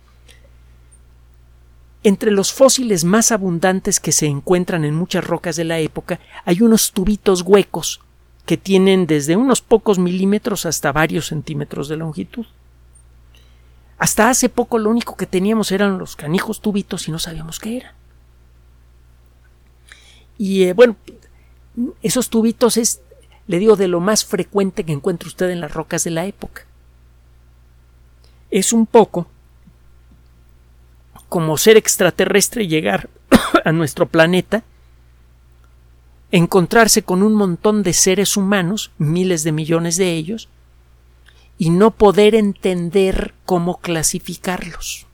Entre 2.03 2.32
los 2.32 2.53
fósiles 2.53 3.03
más 3.03 3.32
abundantes 3.32 4.00
que 4.00 4.12
se 4.12 4.25
encuentran 4.25 4.86
en 4.86 4.96
muchas 4.96 5.24
rocas 5.24 5.56
de 5.56 5.65
la 5.65 5.80
época 5.80 6.20
hay 6.46 6.62
unos 6.62 6.94
tubitos 6.94 7.44
huecos 7.44 8.01
que 8.46 8.58
tienen 8.58 9.06
desde 9.06 9.36
unos 9.36 9.62
pocos 9.62 10.00
milímetros 10.00 10.65
hasta 10.65 10.91
varios 10.91 11.27
centímetros 11.27 11.89
de 11.89 11.98
longitud. 11.98 12.46
Hasta 14.01 14.31
hace 14.31 14.50
poco 14.50 14.79
lo 14.79 14.89
único 14.89 15.15
que 15.15 15.27
teníamos 15.27 15.72
eran 15.72 16.00
los 16.00 16.15
canijos 16.15 16.60
tubitos 16.60 17.08
y 17.08 17.12
no 17.12 17.20
sabíamos 17.20 17.60
qué 17.60 17.77
era. 17.77 17.93
Y 20.39 20.63
eh, 20.63 20.74
bueno, 20.74 20.96
esos 22.01 22.31
tubitos 22.31 22.77
es, 22.77 23.00
le 23.46 23.60
digo, 23.60 23.75
de 23.75 23.88
lo 23.88 24.00
más 24.00 24.25
frecuente 24.25 24.86
que 24.86 24.91
encuentra 24.91 25.27
usted 25.27 25.51
en 25.51 25.62
las 25.62 25.72
rocas 25.72 26.03
de 26.03 26.10
la 26.10 26.25
época. 26.25 26.65
Es 28.50 28.74
un 28.74 28.88
poco 28.88 29.27
como 31.29 31.55
ser 31.60 31.77
extraterrestre 31.77 32.63
y 32.63 32.70
llegar 32.70 33.08
a 33.65 33.72
nuestro 33.72 34.08
planeta, 34.08 34.63
encontrarse 36.31 37.03
con 37.03 37.22
un 37.22 37.36
montón 37.36 37.84
de 37.84 37.93
seres 37.93 38.36
humanos, 38.36 38.89
miles 38.98 39.43
de 39.43 39.51
millones 39.51 39.96
de 39.98 40.13
ellos, 40.13 40.50
y 41.62 41.70
no 41.70 41.91
poder 41.91 42.34
entender 42.34 43.36
cómo 43.46 43.77
clasificarlos. 43.82 45.06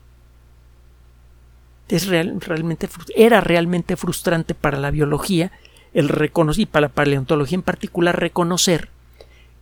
Es 1.88 2.06
realmente, 2.06 2.88
era 3.14 3.42
realmente 3.42 3.98
frustrante 3.98 4.54
para 4.54 4.78
la 4.78 4.90
biología 4.90 5.52
el 5.92 6.08
reconocer, 6.08 6.62
y 6.62 6.64
para 6.64 6.86
la 6.86 6.94
paleontología 6.94 7.56
en 7.56 7.62
particular, 7.62 8.18
reconocer 8.18 8.88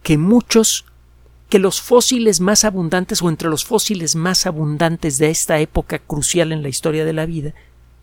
que 0.04 0.16
muchos, 0.16 0.84
que 1.48 1.58
los 1.58 1.80
fósiles 1.80 2.38
más 2.38 2.64
abundantes 2.64 3.20
o 3.20 3.30
entre 3.30 3.48
los 3.48 3.64
fósiles 3.64 4.14
más 4.14 4.46
abundantes 4.46 5.18
de 5.18 5.30
esta 5.30 5.58
época 5.58 5.98
crucial 5.98 6.52
en 6.52 6.62
la 6.62 6.68
historia 6.68 7.04
de 7.04 7.12
la 7.12 7.26
vida 7.26 7.52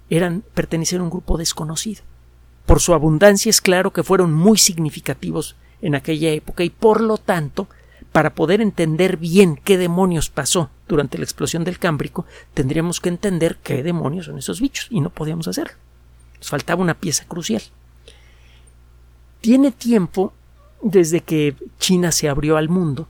eran 0.09 0.43
pertenecer 0.53 0.99
a 0.99 1.03
un 1.03 1.09
grupo 1.09 1.37
desconocido. 1.37 2.03
Por 2.65 2.81
su 2.81 2.93
abundancia 2.93 3.49
es 3.49 3.61
claro 3.61 3.93
que 3.93 4.03
fueron 4.03 4.33
muy 4.33 4.57
significativos 4.57 5.55
en 5.81 5.95
aquella 5.95 6.31
época 6.31 6.65
y 6.65 6.69
por 6.69 6.99
lo 6.99 7.17
tanto 7.17 7.69
para 8.13 8.35
poder 8.35 8.61
entender 8.61 9.17
bien 9.17 9.59
qué 9.61 9.77
demonios 9.77 10.29
pasó 10.29 10.69
durante 10.87 11.17
la 11.17 11.25
explosión 11.25 11.63
del 11.63 11.79
Cámbrico, 11.79 12.25
tendríamos 12.53 13.01
que 13.01 13.09
entender 13.09 13.57
qué 13.61 13.83
demonios 13.83 14.27
son 14.27 14.37
esos 14.37 14.61
bichos, 14.61 14.87
y 14.91 15.01
no 15.01 15.09
podíamos 15.09 15.47
hacerlo. 15.47 15.73
Nos 16.37 16.49
faltaba 16.49 16.81
una 16.81 16.93
pieza 16.93 17.25
crucial. 17.25 17.63
Tiene 19.41 19.71
tiempo 19.71 20.31
desde 20.81 21.21
que 21.21 21.55
China 21.79 22.11
se 22.11 22.29
abrió 22.29 22.55
al 22.55 22.69
mundo 22.69 23.07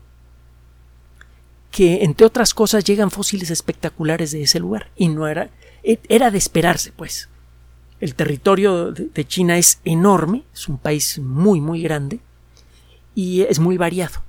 que, 1.69 2.03
entre 2.03 2.25
otras 2.25 2.53
cosas, 2.53 2.85
llegan 2.85 3.11
fósiles 3.11 3.49
espectaculares 3.49 4.31
de 4.31 4.43
ese 4.43 4.59
lugar. 4.59 4.91
Y 4.95 5.09
no 5.09 5.27
era, 5.27 5.49
e, 5.83 5.99
era 6.07 6.31
de 6.31 6.37
esperarse, 6.37 6.93
pues. 6.95 7.29
El 7.99 8.15
territorio 8.15 8.91
de 8.91 9.25
China 9.25 9.57
es 9.57 9.79
enorme, 9.83 10.43
es 10.53 10.67
un 10.67 10.77
país 10.77 11.19
muy, 11.19 11.61
muy 11.61 11.81
grande 11.81 12.19
y 13.15 13.41
es 13.41 13.59
muy 13.59 13.77
variado. 13.77 14.21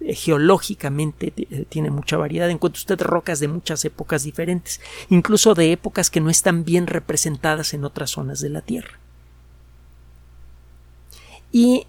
Geológicamente 0.00 1.32
eh, 1.36 1.64
tiene 1.68 1.90
mucha 1.90 2.16
variedad. 2.16 2.50
Encuentra 2.50 2.78
usted 2.78 3.00
rocas 3.00 3.40
de 3.40 3.48
muchas 3.48 3.84
épocas 3.84 4.24
diferentes, 4.24 4.80
incluso 5.10 5.54
de 5.54 5.72
épocas 5.72 6.10
que 6.10 6.20
no 6.20 6.30
están 6.30 6.64
bien 6.64 6.86
representadas 6.86 7.74
en 7.74 7.84
otras 7.84 8.10
zonas 8.10 8.40
de 8.40 8.48
la 8.48 8.62
Tierra. 8.62 8.98
Y 11.52 11.86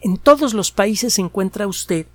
en 0.00 0.16
todos 0.18 0.54
los 0.54 0.70
países 0.70 1.18
encuentra 1.18 1.66
usted 1.66 2.06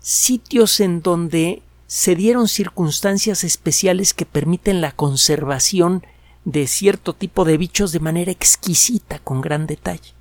sitios 0.00 0.80
en 0.80 1.02
donde 1.02 1.62
se 1.86 2.16
dieron 2.16 2.48
circunstancias 2.48 3.44
especiales 3.44 4.14
que 4.14 4.26
permiten 4.26 4.80
la 4.80 4.92
conservación 4.92 6.04
de 6.44 6.66
cierto 6.66 7.12
tipo 7.12 7.44
de 7.44 7.56
bichos 7.56 7.92
de 7.92 8.00
manera 8.00 8.32
exquisita, 8.32 9.18
con 9.20 9.40
gran 9.40 9.66
detalle. 9.66 10.14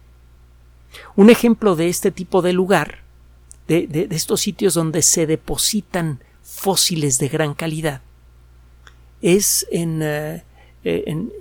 Un 1.16 1.30
ejemplo 1.30 1.76
de 1.76 1.90
este 1.90 2.12
tipo 2.12 2.42
de 2.42 2.54
lugar, 2.54 3.00
de, 3.68 4.08
estos 4.12 4.42
sitios 4.42 4.74
donde 4.74 5.02
se 5.02 5.26
depositan 5.26 6.20
fósiles 6.44 7.20
de 7.20 7.30
gran 7.30 7.54
calidad, 7.54 8.02
es 9.22 9.68
en, 9.72 10.02
eh, 10.02 10.44
en, 10.84 11.32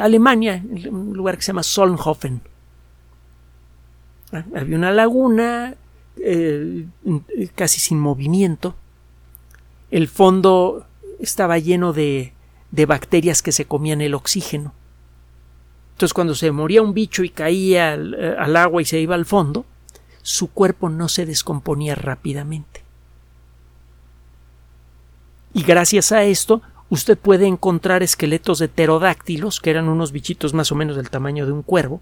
Alemania, 0.00 0.62
un 0.90 1.12
lugar 1.14 1.36
que 1.36 1.42
se 1.42 1.48
llama 1.48 1.62
Solnhofen. 1.62 2.40
Había 4.54 4.76
una 4.76 4.90
laguna, 4.90 5.74
eh, 6.16 6.86
casi 7.54 7.78
sin 7.78 8.00
movimiento. 8.00 8.74
El 9.90 10.08
fondo 10.08 10.86
estaba 11.20 11.58
lleno 11.58 11.92
de 11.92 12.32
bacterias 12.88 13.42
que 13.42 13.52
se 13.52 13.66
comían 13.66 14.00
el 14.00 14.14
oxígeno. 14.14 14.72
Entonces 15.92 16.14
cuando 16.14 16.34
se 16.34 16.50
moría 16.50 16.82
un 16.82 16.94
bicho 16.94 17.22
y 17.22 17.28
caía 17.28 17.92
al, 17.92 18.14
eh, 18.14 18.34
al, 18.38 18.56
agua 18.56 18.82
y 18.82 18.84
se 18.84 19.00
iba 19.00 19.14
al 19.14 19.26
fondo, 19.26 19.64
su 20.22 20.50
cuerpo 20.50 20.88
no 20.88 21.08
se 21.08 21.26
descomponía 21.26 21.94
rápidamente. 21.94 22.82
Y 25.54 25.62
gracias 25.62 26.12
a 26.12 26.24
esto, 26.24 26.62
usted 26.88 27.18
puede 27.18 27.46
encontrar 27.46 28.02
esqueletos 28.02 28.58
de 28.58 28.68
pterodáctilos, 28.68 29.60
que 29.60 29.70
eran 29.70 29.88
unos 29.88 30.12
bichitos 30.12 30.54
más 30.54 30.72
o 30.72 30.74
menos 30.74 30.96
del 30.96 31.10
tamaño 31.10 31.46
de 31.46 31.52
un 31.52 31.62
cuervo, 31.62 32.00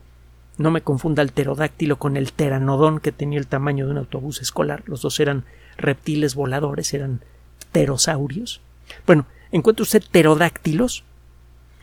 no 0.60 0.70
me 0.70 0.82
confunda 0.82 1.22
el 1.22 1.30
pterodáctilo 1.30 1.96
con 1.96 2.18
el 2.18 2.26
pteranodón 2.26 3.00
que 3.00 3.12
tenía 3.12 3.38
el 3.38 3.46
tamaño 3.46 3.86
de 3.86 3.92
un 3.92 3.98
autobús 3.98 4.42
escolar. 4.42 4.82
Los 4.84 5.00
dos 5.00 5.18
eran 5.18 5.44
reptiles 5.78 6.34
voladores, 6.34 6.92
eran 6.92 7.22
pterosaurios. 7.72 8.60
Bueno, 9.06 9.24
encuentra 9.52 9.84
usted 9.84 10.02
pterodáctilos 10.02 11.04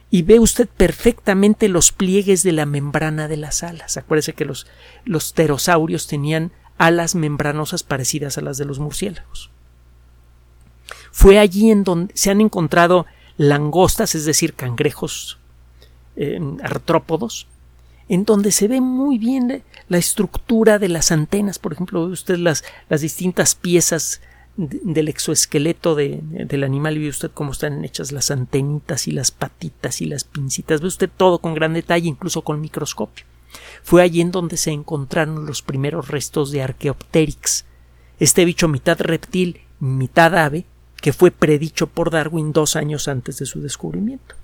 y 0.09 0.21
ve 0.21 0.39
usted 0.39 0.67
perfectamente 0.67 1.67
los 1.67 1.91
pliegues 1.91 2.43
de 2.43 2.53
la 2.53 2.65
membrana 2.65 3.27
de 3.27 3.37
las 3.37 3.63
alas. 3.63 3.97
Acuérdese 3.97 4.33
que 4.33 4.45
los, 4.45 4.67
los 5.05 5.33
pterosaurios 5.33 6.07
tenían 6.07 6.51
alas 6.77 7.15
membranosas 7.15 7.83
parecidas 7.83 8.37
a 8.37 8.41
las 8.41 8.57
de 8.57 8.65
los 8.65 8.79
murciélagos. 8.79 9.49
Fue 11.11 11.39
allí 11.39 11.71
en 11.71 11.83
donde 11.83 12.13
se 12.15 12.29
han 12.29 12.41
encontrado 12.41 13.05
langostas, 13.37 14.15
es 14.15 14.25
decir, 14.25 14.53
cangrejos 14.53 15.39
eh, 16.15 16.39
artrópodos, 16.63 17.47
en 18.09 18.23
donde 18.23 18.51
se 18.51 18.67
ve 18.67 18.79
muy 18.79 19.17
bien 19.17 19.63
la 19.89 19.97
estructura 19.97 20.79
de 20.79 20.89
las 20.89 21.11
antenas. 21.11 21.59
Por 21.59 21.73
ejemplo, 21.73 22.05
ve 22.05 22.13
usted 22.13 22.37
las, 22.37 22.63
las 22.87 23.01
distintas 23.01 23.55
piezas 23.55 24.21
del 24.57 25.07
exoesqueleto 25.07 25.95
del 25.95 26.63
animal 26.63 26.97
y 26.97 27.01
ve 27.01 27.09
usted 27.09 27.31
cómo 27.31 27.51
están 27.51 27.85
hechas 27.85 28.11
las 28.11 28.31
antenitas 28.31 29.07
y 29.07 29.11
las 29.11 29.31
patitas 29.31 30.01
y 30.01 30.05
las 30.07 30.23
pincitas. 30.23 30.81
Ve 30.81 30.87
usted 30.87 31.09
todo 31.15 31.39
con 31.39 31.53
gran 31.53 31.73
detalle, 31.73 32.07
incluso 32.09 32.41
con 32.41 32.59
microscopio. 32.59 33.25
Fue 33.83 34.01
allí 34.01 34.19
en 34.19 34.31
donde 34.31 34.57
se 34.57 34.71
encontraron 34.71 35.45
los 35.45 35.61
primeros 35.61 36.07
restos 36.09 36.51
de 36.51 36.63
Archaeopteryx, 36.63 37.65
este 38.19 38.45
bicho 38.45 38.67
mitad 38.67 38.99
reptil, 38.99 39.61
mitad 39.79 40.35
ave, 40.35 40.65
que 41.01 41.13
fue 41.13 41.29
predicho 41.29 41.87
por 41.87 42.09
Darwin 42.09 42.51
dos 42.51 42.75
años 42.75 43.07
antes 43.07 43.37
de 43.37 43.45
su 43.45 43.61
descubrimiento. 43.61 44.35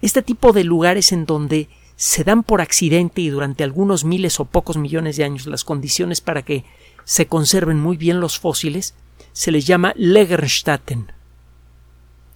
Este 0.00 0.22
tipo 0.22 0.52
de 0.52 0.64
lugares 0.64 1.12
en 1.12 1.26
donde 1.26 1.68
se 1.96 2.24
dan 2.24 2.42
por 2.42 2.60
accidente 2.60 3.20
y 3.20 3.28
durante 3.28 3.62
algunos 3.62 4.04
miles 4.04 4.40
o 4.40 4.46
pocos 4.46 4.76
millones 4.76 5.16
de 5.16 5.24
años 5.24 5.46
las 5.46 5.64
condiciones 5.64 6.20
para 6.20 6.42
que 6.42 6.64
se 7.04 7.26
conserven 7.26 7.78
muy 7.78 7.96
bien 7.96 8.20
los 8.20 8.38
fósiles, 8.38 8.94
se 9.34 9.50
les 9.50 9.66
llama 9.66 9.92
Legerstatten, 9.96 11.12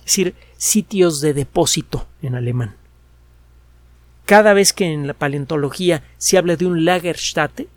es 0.00 0.04
decir, 0.04 0.34
sitios 0.56 1.20
de 1.20 1.32
depósito 1.32 2.06
en 2.20 2.34
alemán. 2.34 2.74
Cada 4.26 4.52
vez 4.52 4.74
que 4.74 4.92
en 4.92 5.06
la 5.06 5.14
paleontología 5.14 6.02
se 6.18 6.36
habla 6.36 6.56
de 6.56 6.66
un 6.66 6.84
Lagerstätte, 6.84 7.68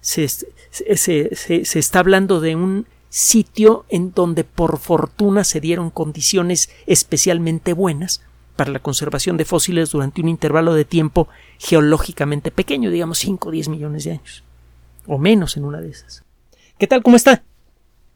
se, 0.00 0.26
se, 0.26 1.78
está 1.78 1.98
hablando 2.00 2.40
de 2.40 2.56
un 2.56 2.86
sitio 3.08 3.84
en 3.88 4.12
donde 4.12 4.42
por 4.42 4.78
fortuna 4.78 5.44
se 5.44 5.60
dieron 5.60 5.90
condiciones 5.90 6.70
especialmente 6.86 7.72
buenas 7.72 8.22
para 8.56 8.70
la 8.70 8.78
conservación 8.78 9.36
de 9.36 9.44
fósiles 9.44 9.90
durante 9.90 10.22
un 10.22 10.28
intervalo 10.28 10.74
de 10.74 10.84
tiempo 10.84 11.28
geológicamente 11.58 12.50
pequeño, 12.50 12.90
digamos 12.90 13.18
5 13.18 13.48
o 13.48 13.52
10 13.52 13.68
millones 13.68 14.04
de 14.04 14.12
años, 14.12 14.44
o 15.06 15.18
menos 15.18 15.56
en 15.56 15.64
una 15.64 15.80
de 15.80 15.90
esas. 15.90 16.24
¿Qué 16.78 16.86
tal? 16.86 17.02
¿Cómo 17.02 17.16
está? 17.16 17.42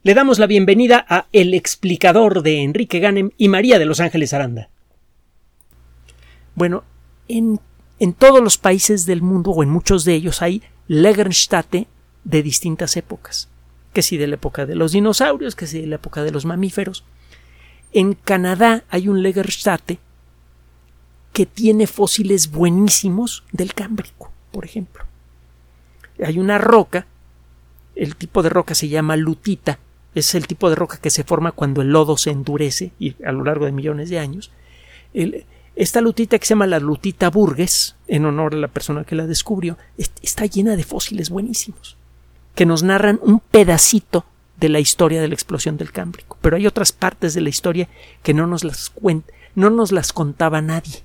Le 0.02 0.14
damos 0.14 0.38
la 0.38 0.46
bienvenida 0.46 1.04
a 1.10 1.26
El 1.30 1.52
explicador 1.52 2.42
de 2.42 2.62
Enrique 2.62 3.00
Ganem 3.00 3.32
y 3.36 3.50
María 3.50 3.78
de 3.78 3.84
Los 3.84 4.00
Ángeles 4.00 4.32
Aranda. 4.32 4.70
Bueno, 6.54 6.84
en, 7.28 7.60
en 7.98 8.14
todos 8.14 8.42
los 8.42 8.56
países 8.56 9.04
del 9.04 9.20
mundo, 9.20 9.50
o 9.50 9.62
en 9.62 9.68
muchos 9.68 10.06
de 10.06 10.14
ellos, 10.14 10.40
hay 10.40 10.62
Legernstate 10.88 11.86
de 12.24 12.42
distintas 12.42 12.96
épocas. 12.96 13.50
Que 13.92 14.00
si 14.00 14.16
de 14.16 14.26
la 14.26 14.36
época 14.36 14.64
de 14.64 14.74
los 14.74 14.92
dinosaurios, 14.92 15.54
que 15.54 15.66
si 15.66 15.82
de 15.82 15.86
la 15.86 15.96
época 15.96 16.22
de 16.22 16.30
los 16.30 16.46
mamíferos. 16.46 17.04
En 17.92 18.14
Canadá 18.14 18.84
hay 18.88 19.06
un 19.06 19.22
Legernstate 19.22 19.98
que 21.34 21.44
tiene 21.44 21.86
fósiles 21.86 22.50
buenísimos 22.50 23.44
del 23.52 23.74
Cámbrico, 23.74 24.32
por 24.50 24.64
ejemplo. 24.64 25.04
Hay 26.24 26.38
una 26.38 26.56
roca, 26.56 27.06
el 27.94 28.16
tipo 28.16 28.42
de 28.42 28.48
roca 28.48 28.74
se 28.74 28.88
llama 28.88 29.16
lutita, 29.16 29.78
es 30.14 30.34
el 30.34 30.46
tipo 30.46 30.68
de 30.68 30.76
roca 30.76 30.98
que 30.98 31.10
se 31.10 31.24
forma 31.24 31.52
cuando 31.52 31.82
el 31.82 31.90
lodo 31.90 32.16
se 32.16 32.30
endurece 32.30 32.92
y 32.98 33.14
a 33.24 33.32
lo 33.32 33.44
largo 33.44 33.64
de 33.64 33.72
millones 33.72 34.10
de 34.10 34.18
años. 34.18 34.50
esta 35.76 36.00
lutita 36.00 36.38
que 36.38 36.46
se 36.46 36.50
llama 36.50 36.66
la 36.66 36.80
lutita 36.80 37.30
Burgues, 37.30 37.96
en 38.08 38.24
honor 38.24 38.54
a 38.54 38.58
la 38.58 38.68
persona 38.68 39.04
que 39.04 39.14
la 39.14 39.26
descubrió, 39.26 39.78
está 40.22 40.46
llena 40.46 40.76
de 40.76 40.84
fósiles 40.84 41.30
buenísimos, 41.30 41.96
que 42.54 42.66
nos 42.66 42.82
narran 42.82 43.20
un 43.22 43.40
pedacito 43.40 44.24
de 44.58 44.68
la 44.68 44.80
historia 44.80 45.20
de 45.20 45.28
la 45.28 45.34
explosión 45.34 45.76
del 45.76 45.92
Cámbrico. 45.92 46.36
Pero 46.40 46.56
hay 46.56 46.66
otras 46.66 46.92
partes 46.92 47.34
de 47.34 47.40
la 47.40 47.48
historia 47.48 47.88
que 48.22 48.34
no 48.34 48.46
nos 48.46 48.62
las, 48.62 48.92
no 49.54 49.70
nos 49.70 49.90
las 49.90 50.12
contaba 50.12 50.60
nadie. 50.60 51.02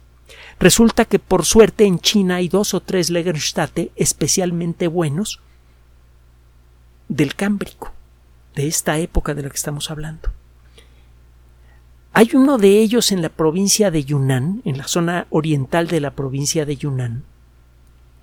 Resulta 0.59 1.05
que 1.05 1.19
por 1.19 1.45
suerte 1.45 1.85
en 1.85 1.99
China 1.99 2.35
hay 2.35 2.49
dos 2.49 2.73
o 2.73 2.81
tres 2.81 3.09
Legernstate 3.09 3.91
especialmente 3.95 4.87
buenos 4.87 5.39
del 7.07 7.35
Cámbrico, 7.35 7.91
de 8.55 8.67
esta 8.67 8.97
época 8.97 9.33
de 9.33 9.43
la 9.43 9.49
que 9.49 9.55
estamos 9.55 9.91
hablando. 9.91 10.29
Hay 12.13 12.29
uno 12.33 12.57
de 12.57 12.79
ellos 12.79 13.11
en 13.11 13.21
la 13.21 13.29
provincia 13.29 13.91
de 13.91 14.05
Yunnan, 14.05 14.61
en 14.63 14.77
la 14.77 14.87
zona 14.87 15.27
oriental 15.29 15.87
de 15.87 15.99
la 15.99 16.11
provincia 16.11 16.65
de 16.65 16.77
Yunnan, 16.77 17.23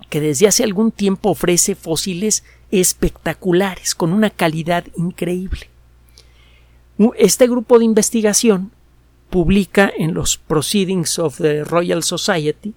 que 0.09 0.19
desde 0.19 0.47
hace 0.47 0.63
algún 0.63 0.91
tiempo 0.91 1.29
ofrece 1.29 1.75
fósiles 1.75 2.43
espectaculares, 2.71 3.93
con 3.93 4.11
una 4.11 4.31
calidad 4.31 4.85
increíble. 4.97 5.69
Este 7.17 7.47
grupo 7.47 7.77
de 7.77 7.85
investigación 7.85 8.71
publica 9.29 9.91
en 9.95 10.13
los 10.13 10.37
Proceedings 10.37 11.19
of 11.19 11.37
the 11.37 11.63
Royal 11.63 12.03
Society 12.03 12.73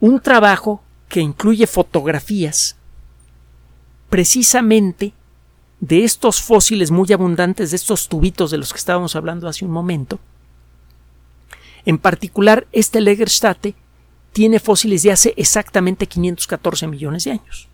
un 0.00 0.20
trabajo 0.20 0.82
que 1.08 1.20
incluye 1.20 1.66
fotografías 1.66 2.76
precisamente 4.08 5.12
de 5.84 6.02
estos 6.02 6.40
fósiles 6.40 6.90
muy 6.90 7.12
abundantes, 7.12 7.70
de 7.70 7.76
estos 7.76 8.08
tubitos 8.08 8.50
de 8.50 8.56
los 8.56 8.72
que 8.72 8.78
estábamos 8.78 9.16
hablando 9.16 9.48
hace 9.48 9.66
un 9.66 9.70
momento. 9.70 10.18
En 11.84 11.98
particular, 11.98 12.66
este 12.72 13.02
Legerstatte 13.02 13.74
tiene 14.32 14.60
fósiles 14.60 15.02
de 15.02 15.12
hace 15.12 15.34
exactamente 15.36 16.06
514 16.06 16.86
millones 16.86 17.24
de 17.24 17.32
años. 17.32 17.68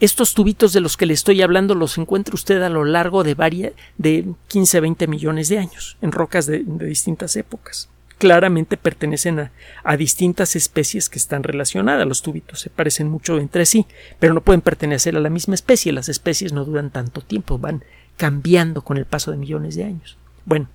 Estos 0.00 0.34
tubitos 0.34 0.72
de 0.72 0.80
los 0.80 0.96
que 0.96 1.06
le 1.06 1.14
estoy 1.14 1.40
hablando 1.40 1.76
los 1.76 1.96
encuentra 1.98 2.34
usted 2.34 2.60
a 2.62 2.68
lo 2.68 2.84
largo 2.84 3.22
de, 3.22 3.74
de 3.98 4.34
15 4.48 4.80
20 4.80 5.06
millones 5.06 5.48
de 5.50 5.58
años 5.58 5.98
en 6.02 6.10
rocas 6.10 6.46
de, 6.46 6.64
distintas 6.64 7.36
épocas. 7.36 7.88
Claramente 8.20 8.76
pertenecen 8.76 9.50
a, 9.82 9.96
distintas 9.96 10.54
especies 10.54 11.08
que 11.08 11.18
están 11.18 11.42
relacionadas. 11.42 12.06
Los 12.06 12.20
túbitos 12.20 12.60
se 12.60 12.68
parecen 12.68 13.08
mucho 13.08 13.38
entre 13.38 13.64
sí, 13.64 13.86
pero 14.18 14.34
no 14.34 14.42
pueden 14.42 14.60
pertenecer 14.60 15.16
a 15.16 15.20
la 15.20 15.30
misma 15.30 15.54
especie. 15.54 15.90
Las 15.90 16.10
especies 16.10 16.52
no 16.52 16.66
duran 16.66 16.90
tanto 16.90 17.22
tiempo, 17.22 17.58
van 17.58 17.82
cambiando 18.18 18.82
con 18.82 18.98
el 18.98 19.06
paso 19.06 19.30
de 19.30 19.38
millones 19.38 19.74
de 19.74 19.84
años. 19.84 20.18
Bueno, 20.44 20.68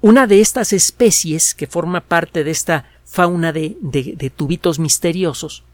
una 0.00 0.28
de 0.28 0.40
estas 0.40 0.72
especies 0.72 1.56
que 1.56 1.66
forma 1.66 2.00
parte 2.00 2.44
de 2.44 2.52
esta 2.52 2.88
fauna 3.04 3.52
de, 3.52 3.76
de, 3.80 4.30
tubitos 4.30 4.78
misteriosos, 4.78 5.64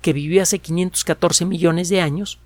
que 0.00 0.12
vivió 0.12 0.40
hace 0.40 0.60
514 0.60 1.44
millones 1.46 1.88
de 1.88 2.00
años, 2.00 2.38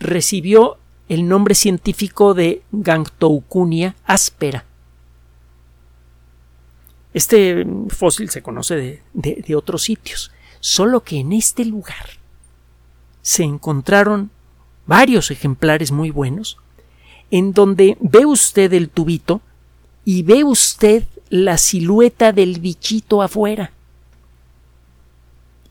recibió 0.00 0.78
el 1.08 1.28
nombre 1.28 1.54
científico 1.54 2.34
de 2.34 2.62
Gangtoucunia 2.72 3.94
áspera 4.04 4.64
este 7.16 7.66
fósil 7.88 8.28
se 8.28 8.42
conoce 8.42 9.00
de, 9.14 9.56
otros 9.56 9.84
sitios, 9.84 10.32
solo 10.60 11.02
que 11.02 11.16
en 11.16 11.32
este 11.32 11.64
lugar 11.64 12.10
se 13.22 13.42
encontraron 13.42 14.30
varios 14.84 15.30
ejemplares 15.30 15.92
muy 15.92 16.10
buenos, 16.10 16.58
en 17.30 17.54
donde 17.54 17.96
ve 18.00 18.26
usted 18.26 18.70
el 18.74 18.90
tubito 18.90 19.40
y 20.04 20.24
ve 20.24 20.44
usted 20.44 21.04
la 21.30 21.56
silueta 21.56 22.32
del 22.32 22.60
bichito 22.60 23.22
afuera. 23.22 23.72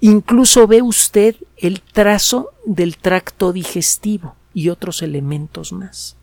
Incluso 0.02 0.66
ve 0.66 0.82
usted 0.82 1.36
el 1.58 1.80
trazo 1.82 2.54
del 2.66 2.98
tracto 2.98 3.54
digestivo 3.54 4.36
y 4.56 4.70
otros 4.70 5.04
elementos 5.04 5.74
más. 5.74 6.16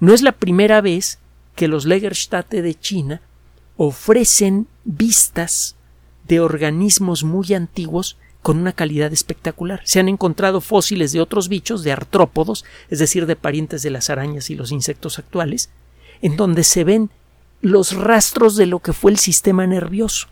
No 0.00 0.12
es 0.12 0.22
la 0.22 0.32
primera 0.32 0.80
vez 0.80 1.20
que 1.54 1.68
los 1.68 1.84
Legerstadt 1.84 2.50
de 2.50 2.74
China 2.74 3.22
ofrecen 3.78 4.66
vistas 4.84 5.76
de 6.26 6.40
organismos 6.40 7.24
muy 7.24 7.54
antiguos 7.54 8.18
con 8.42 8.58
una 8.58 8.72
calidad 8.72 9.12
espectacular. 9.12 9.80
Se 9.84 10.00
han 10.00 10.08
encontrado 10.08 10.60
fósiles 10.60 11.12
de 11.12 11.20
otros 11.20 11.48
bichos, 11.48 11.84
de 11.84 11.92
artrópodos, 11.92 12.64
es 12.90 12.98
decir, 12.98 13.24
de 13.24 13.36
parientes 13.36 13.82
de 13.82 13.90
las 13.90 14.10
arañas 14.10 14.50
y 14.50 14.56
los 14.56 14.72
insectos 14.72 15.18
actuales, 15.18 15.70
en 16.22 16.36
donde 16.36 16.64
se 16.64 16.84
ven 16.84 17.10
los 17.60 17.92
rastros 17.94 18.56
de 18.56 18.66
lo 18.66 18.80
que 18.80 18.92
fue 18.92 19.12
el 19.12 19.18
sistema 19.18 19.66
nervioso. 19.66 20.26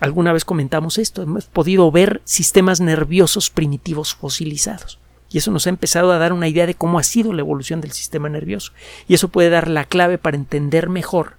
Alguna 0.00 0.32
vez 0.32 0.44
comentamos 0.44 0.98
esto, 0.98 1.22
hemos 1.22 1.44
podido 1.44 1.90
ver 1.92 2.22
sistemas 2.24 2.80
nerviosos 2.80 3.50
primitivos 3.50 4.14
fosilizados. 4.14 4.98
Y 5.30 5.38
eso 5.38 5.50
nos 5.50 5.66
ha 5.66 5.70
empezado 5.70 6.12
a 6.12 6.18
dar 6.18 6.32
una 6.32 6.48
idea 6.48 6.66
de 6.66 6.74
cómo 6.74 6.98
ha 6.98 7.02
sido 7.02 7.32
la 7.32 7.40
evolución 7.40 7.80
del 7.80 7.92
sistema 7.92 8.28
nervioso. 8.28 8.72
Y 9.06 9.14
eso 9.14 9.28
puede 9.28 9.50
dar 9.50 9.68
la 9.68 9.84
clave 9.84 10.16
para 10.16 10.36
entender 10.36 10.88
mejor 10.88 11.36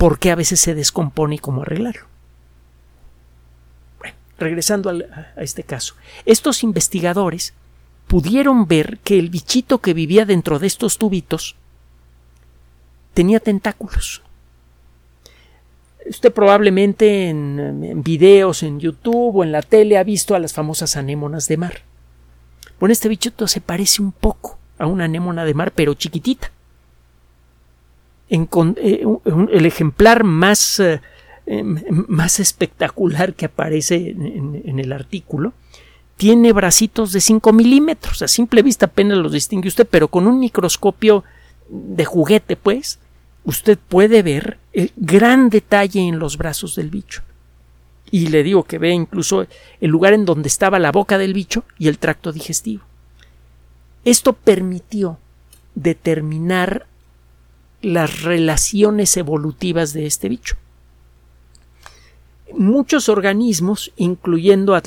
por 0.00 0.18
qué 0.18 0.30
a 0.30 0.34
veces 0.34 0.58
se 0.58 0.74
descompone 0.74 1.34
y 1.34 1.38
cómo 1.38 1.60
arreglarlo. 1.60 2.06
Bueno, 3.98 4.14
regresando 4.38 4.88
a 4.88 5.42
este 5.42 5.62
caso, 5.62 5.94
estos 6.24 6.62
investigadores 6.62 7.52
pudieron 8.06 8.66
ver 8.66 8.98
que 9.04 9.18
el 9.18 9.28
bichito 9.28 9.82
que 9.82 9.92
vivía 9.92 10.24
dentro 10.24 10.58
de 10.58 10.68
estos 10.68 10.96
tubitos 10.96 11.54
tenía 13.12 13.40
tentáculos. 13.40 14.22
Usted 16.08 16.32
probablemente 16.32 17.28
en, 17.28 17.84
en, 17.84 18.02
videos 18.02 18.62
en 18.62 18.80
YouTube 18.80 19.36
o 19.36 19.44
en 19.44 19.52
la 19.52 19.60
tele 19.60 19.98
ha 19.98 20.02
visto 20.02 20.34
a 20.34 20.38
las 20.38 20.54
famosas 20.54 20.96
anémonas 20.96 21.46
de 21.46 21.58
mar. 21.58 21.82
Bueno, 22.78 22.94
este 22.94 23.10
bichito 23.10 23.46
se 23.46 23.60
parece 23.60 24.00
un 24.00 24.12
poco 24.12 24.58
a 24.78 24.86
una 24.86 25.04
anémona 25.04 25.44
de 25.44 25.52
mar, 25.52 25.72
pero 25.72 25.92
chiquitita. 25.92 26.52
Eh, 28.30 29.04
el 29.50 29.66
ejemplar 29.66 30.22
más, 30.22 30.78
eh, 30.78 31.00
em, 31.46 31.82
más 32.06 32.38
espectacular 32.38 33.34
que 33.34 33.46
aparece 33.46 34.10
en, 34.10 34.78
el 34.78 34.92
artículo 34.92 35.52
tiene 36.16 36.52
bracitos 36.52 37.12
de 37.12 37.20
5 37.20 37.52
milímetros. 37.52 38.22
A 38.22 38.28
simple 38.28 38.62
vista 38.62 38.86
apenas 38.86 39.18
los 39.18 39.32
distingue 39.32 39.68
usted, 39.68 39.86
pero 39.90 40.08
con 40.08 40.26
un 40.26 40.38
microscopio 40.38 41.24
de 41.68 42.04
juguete, 42.04 42.56
pues, 42.56 43.00
usted 43.44 43.78
puede 43.78 44.22
ver 44.22 44.58
el 44.72 44.92
gran 44.96 45.48
detalle 45.48 46.00
en 46.00 46.18
los 46.18 46.36
brazos 46.36 46.76
del 46.76 46.90
bicho. 46.90 47.22
Y 48.12 48.28
le 48.28 48.42
digo 48.42 48.64
que 48.64 48.78
ve 48.78 48.90
incluso 48.90 49.46
el 49.80 49.90
lugar 49.90 50.12
en 50.12 50.24
donde 50.24 50.48
estaba 50.48 50.78
la 50.78 50.92
boca 50.92 51.16
del 51.16 51.32
bicho 51.32 51.64
y 51.78 51.88
el 51.88 51.98
tracto 51.98 52.32
digestivo. 52.32 52.84
Esto 54.04 54.34
permitió 54.34 55.18
determinar 55.74 56.86
las 57.82 58.22
relaciones 58.22 59.16
evolutivas 59.16 59.92
de 59.92 60.06
este 60.06 60.28
bicho. 60.28 60.56
Muchos 62.52 63.08
organismos, 63.08 63.92
incluyendo 63.96 64.74
a, 64.74 64.82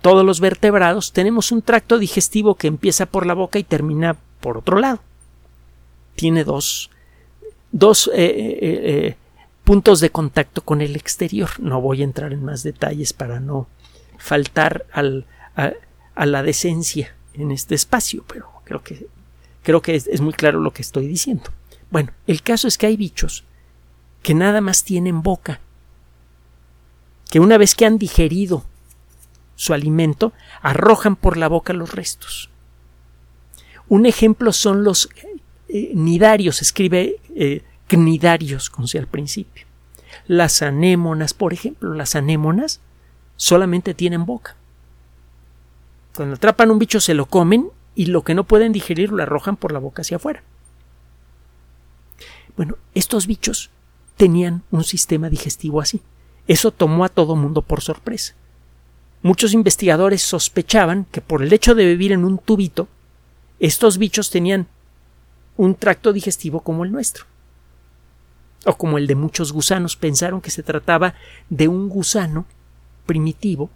todos 0.00 0.24
los 0.24 0.40
vertebrados, 0.40 1.12
tenemos 1.12 1.50
un 1.50 1.62
tracto 1.62 1.98
digestivo 1.98 2.54
que 2.54 2.66
empieza 2.66 3.06
por 3.06 3.26
la 3.26 3.34
boca 3.34 3.58
y 3.58 3.64
termina 3.64 4.16
por 4.40 4.58
otro 4.58 4.78
lado. 4.78 5.00
Tiene 6.14 6.44
dos, 6.44 6.90
dos 7.72 8.10
eh, 8.14 8.24
eh, 8.24 8.58
eh, 8.60 9.16
puntos 9.64 10.00
de 10.00 10.10
contacto 10.10 10.60
con 10.60 10.82
el 10.82 10.94
exterior. 10.94 11.48
No 11.58 11.80
voy 11.80 12.02
a 12.02 12.04
entrar 12.04 12.32
en 12.32 12.44
más 12.44 12.62
detalles 12.62 13.12
para 13.12 13.40
no 13.40 13.66
faltar 14.18 14.86
al, 14.92 15.24
a, 15.56 16.26
la 16.26 16.42
decencia 16.42 17.14
en 17.34 17.50
este 17.50 17.74
espacio, 17.74 18.24
pero 18.26 18.46
creo 18.64 18.82
que, 18.82 19.06
creo 19.62 19.80
que 19.80 19.94
es 19.94 20.20
muy 20.20 20.34
claro 20.34 20.60
lo 20.60 20.72
que 20.72 20.82
estoy 20.82 21.06
diciendo. 21.06 21.50
Bueno, 21.90 22.12
el 22.26 22.42
caso 22.42 22.68
es 22.68 22.78
que 22.78 22.86
hay 22.86 22.96
bichos 22.96 23.44
que 24.22 24.34
nada 24.34 24.60
más 24.60 24.84
tienen 24.84 25.22
boca, 25.22 25.60
que 27.30 27.40
una 27.40 27.58
vez 27.58 27.74
que 27.74 27.86
han 27.86 27.98
digerido 27.98 28.64
su 29.54 29.72
alimento, 29.72 30.32
arrojan 30.62 31.16
por 31.16 31.36
la 31.36 31.48
boca 31.48 31.72
los 31.72 31.94
restos. 31.94 32.50
Un 33.88 34.04
ejemplo 34.06 34.52
son 34.52 34.84
los 34.84 35.08
eh, 35.68 35.92
nidarios, 35.94 36.60
escribe 36.60 37.20
eh, 37.34 37.62
cnidarios, 37.88 38.68
como 38.68 38.86
sea 38.86 39.00
al 39.00 39.06
principio. 39.06 39.66
Las 40.26 40.62
anémonas, 40.62 41.34
por 41.34 41.52
ejemplo, 41.52 41.94
las 41.94 42.16
anémonas 42.16 42.80
solamente 43.36 43.94
tienen 43.94 44.26
boca. 44.26 44.56
Cuando 46.14 46.36
atrapan 46.36 46.70
un 46.70 46.78
bicho 46.78 47.00
se 47.00 47.14
lo 47.14 47.26
comen 47.26 47.68
y 47.94 48.06
lo 48.06 48.22
que 48.22 48.34
no 48.34 48.44
pueden 48.44 48.72
digerir 48.72 49.12
lo 49.12 49.22
arrojan 49.22 49.56
por 49.56 49.72
la 49.72 49.78
boca 49.78 50.02
hacia 50.02 50.16
afuera. 50.16 50.42
Bueno, 52.56 52.76
estos 52.94 53.26
bichos 53.26 53.70
tenían 54.16 54.62
un 54.70 54.84
sistema 54.84 55.28
digestivo 55.28 55.80
así. 55.80 56.00
Eso 56.46 56.70
tomó 56.70 57.04
a 57.04 57.08
todo 57.08 57.36
mundo 57.36 57.62
por 57.62 57.80
sorpresa. 57.82 58.34
Muchos 59.22 59.52
investigadores 59.52 60.22
sospechaban 60.22 61.06
que 61.10 61.20
por 61.20 61.42
el 61.42 61.52
hecho 61.52 61.74
de 61.74 61.86
vivir 61.86 62.12
en 62.12 62.24
un 62.24 62.38
tubito, 62.38 62.88
estos 63.58 63.98
bichos 63.98 64.30
tenían 64.30 64.68
un 65.56 65.74
tracto 65.74 66.12
digestivo 66.12 66.60
como 66.60 66.84
el 66.84 66.92
nuestro. 66.92 67.24
O 68.64 68.76
como 68.76 68.98
el 68.98 69.06
de 69.06 69.14
muchos 69.14 69.52
gusanos. 69.52 69.96
Pensaron 69.96 70.40
que 70.40 70.50
se 70.50 70.62
trataba 70.62 71.14
de 71.50 71.68
un 71.68 71.88
gusano 71.88 72.46
primitivo, 73.06 73.70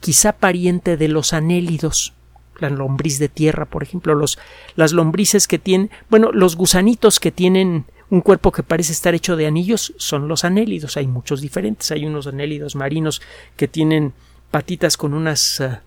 quizá 0.00 0.32
pariente 0.32 0.96
de 0.96 1.08
los 1.08 1.32
anélidos, 1.32 2.14
la 2.58 2.70
lombriz 2.70 3.18
de 3.18 3.28
tierra, 3.28 3.66
por 3.66 3.82
ejemplo, 3.82 4.14
los, 4.14 4.38
las 4.76 4.92
lombrices 4.92 5.46
que 5.46 5.58
tienen, 5.58 5.90
bueno, 6.08 6.32
los 6.32 6.56
gusanitos 6.56 7.20
que 7.20 7.32
tienen 7.32 7.86
un 8.10 8.20
cuerpo 8.20 8.52
que 8.52 8.62
parece 8.62 8.92
estar 8.92 9.14
hecho 9.14 9.36
de 9.36 9.46
anillos 9.46 9.94
son 9.96 10.28
los 10.28 10.44
anélidos. 10.44 10.96
Hay 10.96 11.06
muchos 11.06 11.40
diferentes. 11.40 11.90
Hay 11.90 12.06
unos 12.06 12.26
anélidos 12.26 12.76
marinos 12.76 13.20
que 13.56 13.68
tienen 13.68 14.12
patitas 14.50 14.96
con 14.96 15.14
unas 15.14 15.60
eh, 15.60 15.80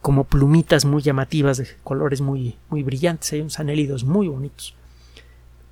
como 0.00 0.24
plumitas 0.24 0.84
muy 0.84 1.02
llamativas 1.02 1.58
de 1.58 1.68
colores 1.82 2.20
muy, 2.20 2.56
muy 2.70 2.82
brillantes. 2.82 3.32
Hay 3.32 3.40
unos 3.40 3.58
anélidos 3.58 4.04
muy 4.04 4.28
bonitos. 4.28 4.74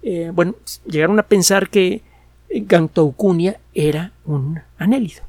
Eh, 0.02 0.30
bueno, 0.34 0.56
llegaron 0.86 1.18
a 1.20 1.22
pensar 1.22 1.68
que 1.70 2.02
Gantoucunia 2.50 3.60
era 3.74 4.12
un 4.24 4.60
anélido. 4.78 5.22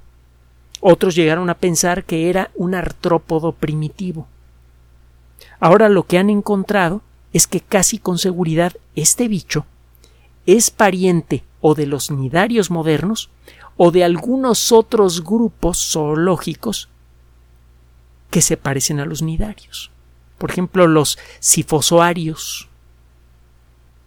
Otros 0.82 1.16
llegaron 1.16 1.50
a 1.50 1.58
pensar 1.58 2.04
que 2.04 2.30
era 2.30 2.50
un 2.56 2.74
artrópodo 2.74 3.54
primitivo. 3.54 4.28
Ahora 5.60 5.88
lo 5.88 6.04
que 6.04 6.18
han 6.18 6.30
encontrado 6.30 7.02
es 7.32 7.48
que 7.48 7.62
casi 7.62 8.00
con 8.00 8.18
seguridad 8.18 8.74
este 8.96 9.28
bicho 9.28 9.66
es 10.46 10.72
pariente 10.72 11.44
o 11.62 11.76
de 11.76 11.86
los 11.86 12.12
nidarios 12.12 12.70
modernos 12.70 13.30
o 13.78 13.92
de 13.92 14.04
algunos 14.04 14.72
otros 14.72 15.24
grupos 15.24 15.92
zoológicos 15.92 16.90
que 18.30 18.42
se 18.42 18.58
parecen 18.58 19.00
a 19.00 19.06
los 19.06 19.22
nidarios. 19.22 19.92
Por 20.38 20.52
ejemplo, 20.52 20.88
los 20.88 21.18
sifozoarios. 21.40 22.68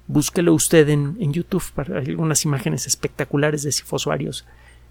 Búsquelo 0.07 0.55
usted 0.55 0.88
en, 0.88 1.33
YouTube 1.33 1.64
para 1.75 1.99
algunas 1.99 2.44
imágenes 2.44 2.87
espectaculares 2.87 3.62
de 3.62 3.72
sifozoarios 3.72 4.44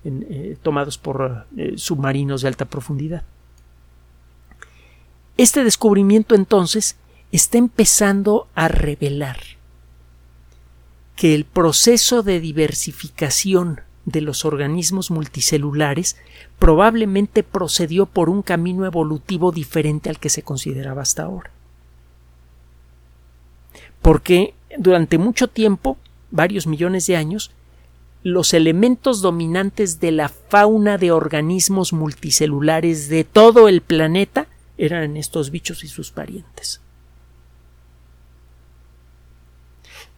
eh, 0.04 0.58
tomados 0.62 0.98
por 0.98 1.46
eh, 1.56 1.74
submarinos 1.78 2.42
de 2.42 2.48
alta 2.48 2.66
profundidad. 2.66 3.24
Este 5.38 5.64
descubrimiento 5.64 6.36
entonces 6.36 6.98
está 7.32 7.58
empezando 7.58 8.48
a 8.56 8.68
revelar 8.68 9.55
que 11.16 11.34
el 11.34 11.46
proceso 11.46 12.24
de 12.24 12.40
diversificación 12.40 13.82
de 14.06 14.22
los 14.22 14.46
organismos 14.46 15.12
multicelulares 15.12 16.18
probablemente 16.60 17.44
procedió 17.44 18.06
por 18.06 18.30
un 18.30 18.42
camino 18.42 18.86
evolutivo 18.86 19.52
diferente 19.52 20.10
al 20.10 20.20
que 20.20 20.30
se 20.30 20.44
consideraba 20.44 21.02
hasta 21.02 21.24
ahora. 21.24 21.52
Porque 24.02 24.54
durante 24.78 25.18
mucho 25.18 25.48
tiempo, 25.48 25.98
varios 26.32 26.68
millones 26.68 27.08
de 27.08 27.16
años, 27.16 27.52
los 28.22 28.54
elementos 28.54 29.22
dominantes 29.22 30.00
de 30.00 30.12
la 30.12 30.30
fauna 30.30 30.98
de 30.98 31.12
organismos 31.12 31.94
multicelulares 31.94 33.10
de 33.10 33.24
todo 33.24 33.68
el 33.68 33.82
planeta 33.82 34.48
eran 34.78 35.18
estos 35.18 35.52
bichos 35.52 35.84
y 35.84 35.88
sus 35.88 36.12
parientes. 36.12 36.82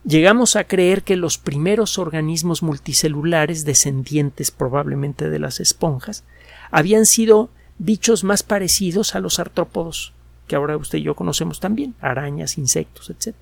Llegamos 0.07 0.55
a 0.55 0.63
creer 0.63 1.03
que 1.03 1.17
los 1.17 1.37
primeros 1.37 1.97
organismos 1.97 2.63
multicelulares, 2.63 3.65
descendientes 3.65 4.51
probablemente 4.51 5.29
de 5.29 5.37
las 5.37 5.59
esponjas, 5.59 6.23
habían 6.71 7.05
sido 7.05 7.49
bichos 7.77 8.23
más 8.23 8.41
parecidos 8.41 9.15
a 9.15 9.19
los 9.19 9.37
artrópodos, 9.37 10.13
que 10.47 10.55
ahora 10.55 10.77
usted 10.77 10.99
y 10.99 11.03
yo 11.03 11.15
conocemos 11.15 11.59
también, 11.59 11.93
arañas, 11.99 12.57
insectos, 12.57 13.09
etc. 13.09 13.35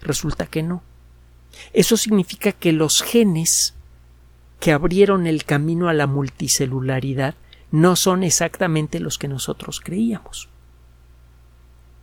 Resulta 0.00 0.46
que 0.46 0.62
no. 0.62 0.82
Eso 1.74 1.98
significa 1.98 2.52
que 2.52 2.72
los 2.72 3.02
genes 3.02 3.74
que 4.58 4.72
abrieron 4.72 5.26
el 5.26 5.44
camino 5.44 5.90
a 5.90 5.92
la 5.92 6.06
multicelularidad 6.06 7.34
no 7.72 7.94
son 7.94 8.22
exactamente 8.22 9.00
los 9.00 9.18
que 9.18 9.28
nosotros 9.28 9.80
creíamos. 9.80 10.48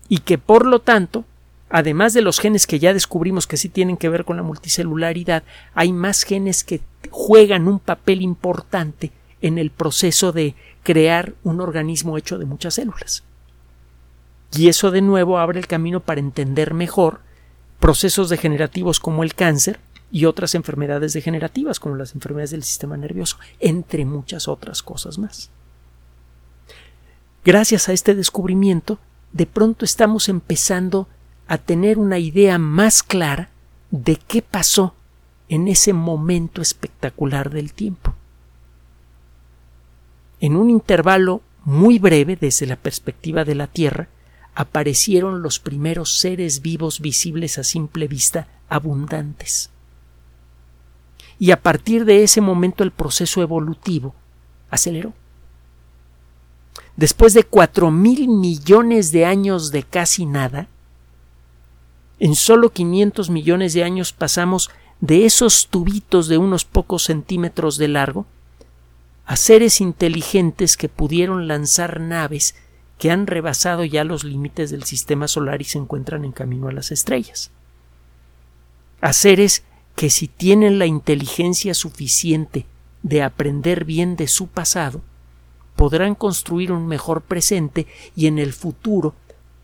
Y 0.07 0.19
que 0.19 0.37
por 0.37 0.67
lo 0.67 0.81
tanto, 0.81 1.25
además 1.69 2.13
de 2.13 2.21
los 2.21 2.39
genes 2.39 2.67
que 2.67 2.79
ya 2.79 2.93
descubrimos 2.93 3.47
que 3.47 3.57
sí 3.57 3.69
tienen 3.69 3.97
que 3.97 4.09
ver 4.09 4.25
con 4.25 4.37
la 4.37 4.43
multicelularidad, 4.43 5.43
hay 5.73 5.91
más 5.91 6.23
genes 6.23 6.63
que 6.63 6.81
juegan 7.09 7.67
un 7.67 7.79
papel 7.79 8.21
importante 8.21 9.11
en 9.41 9.57
el 9.57 9.71
proceso 9.71 10.31
de 10.31 10.55
crear 10.83 11.33
un 11.43 11.61
organismo 11.61 12.17
hecho 12.17 12.37
de 12.37 12.45
muchas 12.45 12.75
células. 12.75 13.23
Y 14.55 14.69
eso 14.69 14.91
de 14.91 15.01
nuevo 15.01 15.37
abre 15.37 15.59
el 15.59 15.67
camino 15.67 15.99
para 15.99 16.21
entender 16.21 16.73
mejor 16.73 17.19
procesos 17.79 18.29
degenerativos 18.29 18.99
como 18.99 19.23
el 19.23 19.35
cáncer 19.35 19.79
y 20.11 20.25
otras 20.25 20.55
enfermedades 20.55 21.13
degenerativas 21.13 21.79
como 21.79 21.95
las 21.95 22.15
enfermedades 22.15 22.51
del 22.51 22.63
sistema 22.63 22.97
nervioso, 22.97 23.37
entre 23.59 24.05
muchas 24.05 24.47
otras 24.47 24.81
cosas 24.81 25.17
más. 25.17 25.49
Gracias 27.43 27.89
a 27.89 27.93
este 27.93 28.15
descubrimiento, 28.15 28.99
de 29.33 29.45
pronto 29.45 29.85
estamos 29.85 30.29
empezando 30.29 31.07
a 31.47 31.57
tener 31.57 31.97
una 31.97 32.19
idea 32.19 32.57
más 32.57 33.03
clara 33.03 33.49
de 33.91 34.17
qué 34.17 34.41
pasó 34.41 34.95
en 35.49 35.67
ese 35.67 35.93
momento 35.93 36.61
espectacular 36.61 37.49
del 37.49 37.73
tiempo. 37.73 38.13
En 40.39 40.55
un 40.55 40.69
intervalo 40.69 41.41
muy 41.63 41.99
breve 41.99 42.35
desde 42.35 42.65
la 42.65 42.75
perspectiva 42.75 43.43
de 43.43 43.55
la 43.55 43.67
Tierra, 43.67 44.07
aparecieron 44.55 45.41
los 45.41 45.59
primeros 45.59 46.19
seres 46.19 46.61
vivos 46.61 46.99
visibles 46.99 47.57
a 47.57 47.63
simple 47.63 48.07
vista 48.07 48.47
abundantes. 48.69 49.69
Y 51.39 51.51
a 51.51 51.61
partir 51.61 52.05
de 52.05 52.23
ese 52.23 52.41
momento 52.41 52.83
el 52.83 52.91
proceso 52.91 53.41
evolutivo 53.41 54.15
aceleró. 54.69 55.13
Después 56.95 57.33
de 57.35 57.43
cuatro 57.43 57.91
mil 57.91 58.27
millones 58.27 59.11
de 59.11 59.25
años 59.25 59.71
de 59.71 59.83
casi 59.83 60.25
nada, 60.25 60.67
en 62.19 62.35
solo 62.35 62.71
500 62.71 63.29
millones 63.29 63.73
de 63.73 63.83
años 63.83 64.13
pasamos 64.13 64.69
de 65.01 65.25
esos 65.25 65.67
tubitos 65.67 66.27
de 66.27 66.37
unos 66.37 66.65
pocos 66.65 67.03
centímetros 67.03 67.77
de 67.77 67.87
largo 67.87 68.25
a 69.25 69.35
seres 69.35 69.81
inteligentes 69.81 70.77
que 70.77 70.89
pudieron 70.89 71.47
lanzar 71.47 71.99
naves 71.99 72.55
que 72.97 73.11
han 73.11 73.27
rebasado 73.27 73.83
ya 73.83 74.03
los 74.03 74.23
límites 74.23 74.71
del 74.71 74.83
sistema 74.83 75.27
solar 75.27 75.61
y 75.61 75.65
se 75.65 75.77
encuentran 75.77 76.25
en 76.25 76.31
camino 76.31 76.67
a 76.67 76.71
las 76.71 76.91
estrellas. 76.91 77.51
A 79.01 79.13
seres 79.13 79.63
que 79.95 80.09
si 80.09 80.27
tienen 80.27 80.79
la 80.79 80.87
inteligencia 80.87 81.73
suficiente 81.73 82.65
de 83.03 83.21
aprender 83.21 83.85
bien 83.85 84.15
de 84.15 84.27
su 84.27 84.47
pasado, 84.47 85.01
podrán 85.75 86.15
construir 86.15 86.71
un 86.71 86.87
mejor 86.87 87.21
presente 87.21 87.85
y 88.15 88.25
en 88.25 88.39
el 88.39 88.53
futuro 88.53 89.13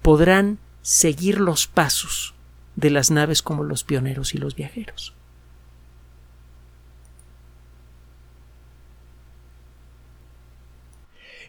podrán 0.04 0.60
seguir 0.84 1.40
los 1.40 1.66
pasos 1.66 2.33
de 2.76 2.90
las 2.90 3.12
naves 3.12 3.42
como 3.42 3.64
los 3.64 3.84
pioneros 3.84 4.34
y 4.34 4.38
los 4.38 4.56
viajeros. 4.56 5.14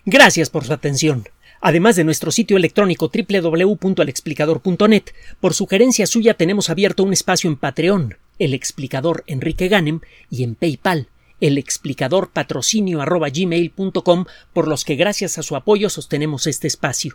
Gracias 0.07 0.51
por 0.51 0.65
su 0.65 0.73
atención. 0.73 1.25
Además 1.63 1.97
de 1.97 2.05
nuestro 2.05 2.31
sitio 2.31 2.59
electrónico 2.59 3.11
www.alexplicador.net, 3.11 5.05
por 5.41 5.55
sugerencia 5.55 6.07
suya 6.07 6.35
tenemos 6.35 6.69
abierto 6.69 7.03
un 7.03 7.15
espacio 7.15 7.49
en 7.49 7.57
Patreon, 7.57 8.19
el 8.39 8.53
explicador 8.53 9.25
Enrique 9.27 9.69
Ganem, 9.69 10.01
y 10.29 10.43
en 10.45 10.57
PayPal, 10.57 11.09
el 11.41 11.57
explicador 11.57 12.31
patrocinio 12.33 13.03
por 14.53 14.69
los 14.69 14.85
que 14.85 14.97
gracias 14.97 15.39
a 15.39 15.43
su 15.43 15.57
apoyo 15.57 15.89
sostenemos 15.89 16.47
este 16.47 16.67
espacio. 16.67 17.15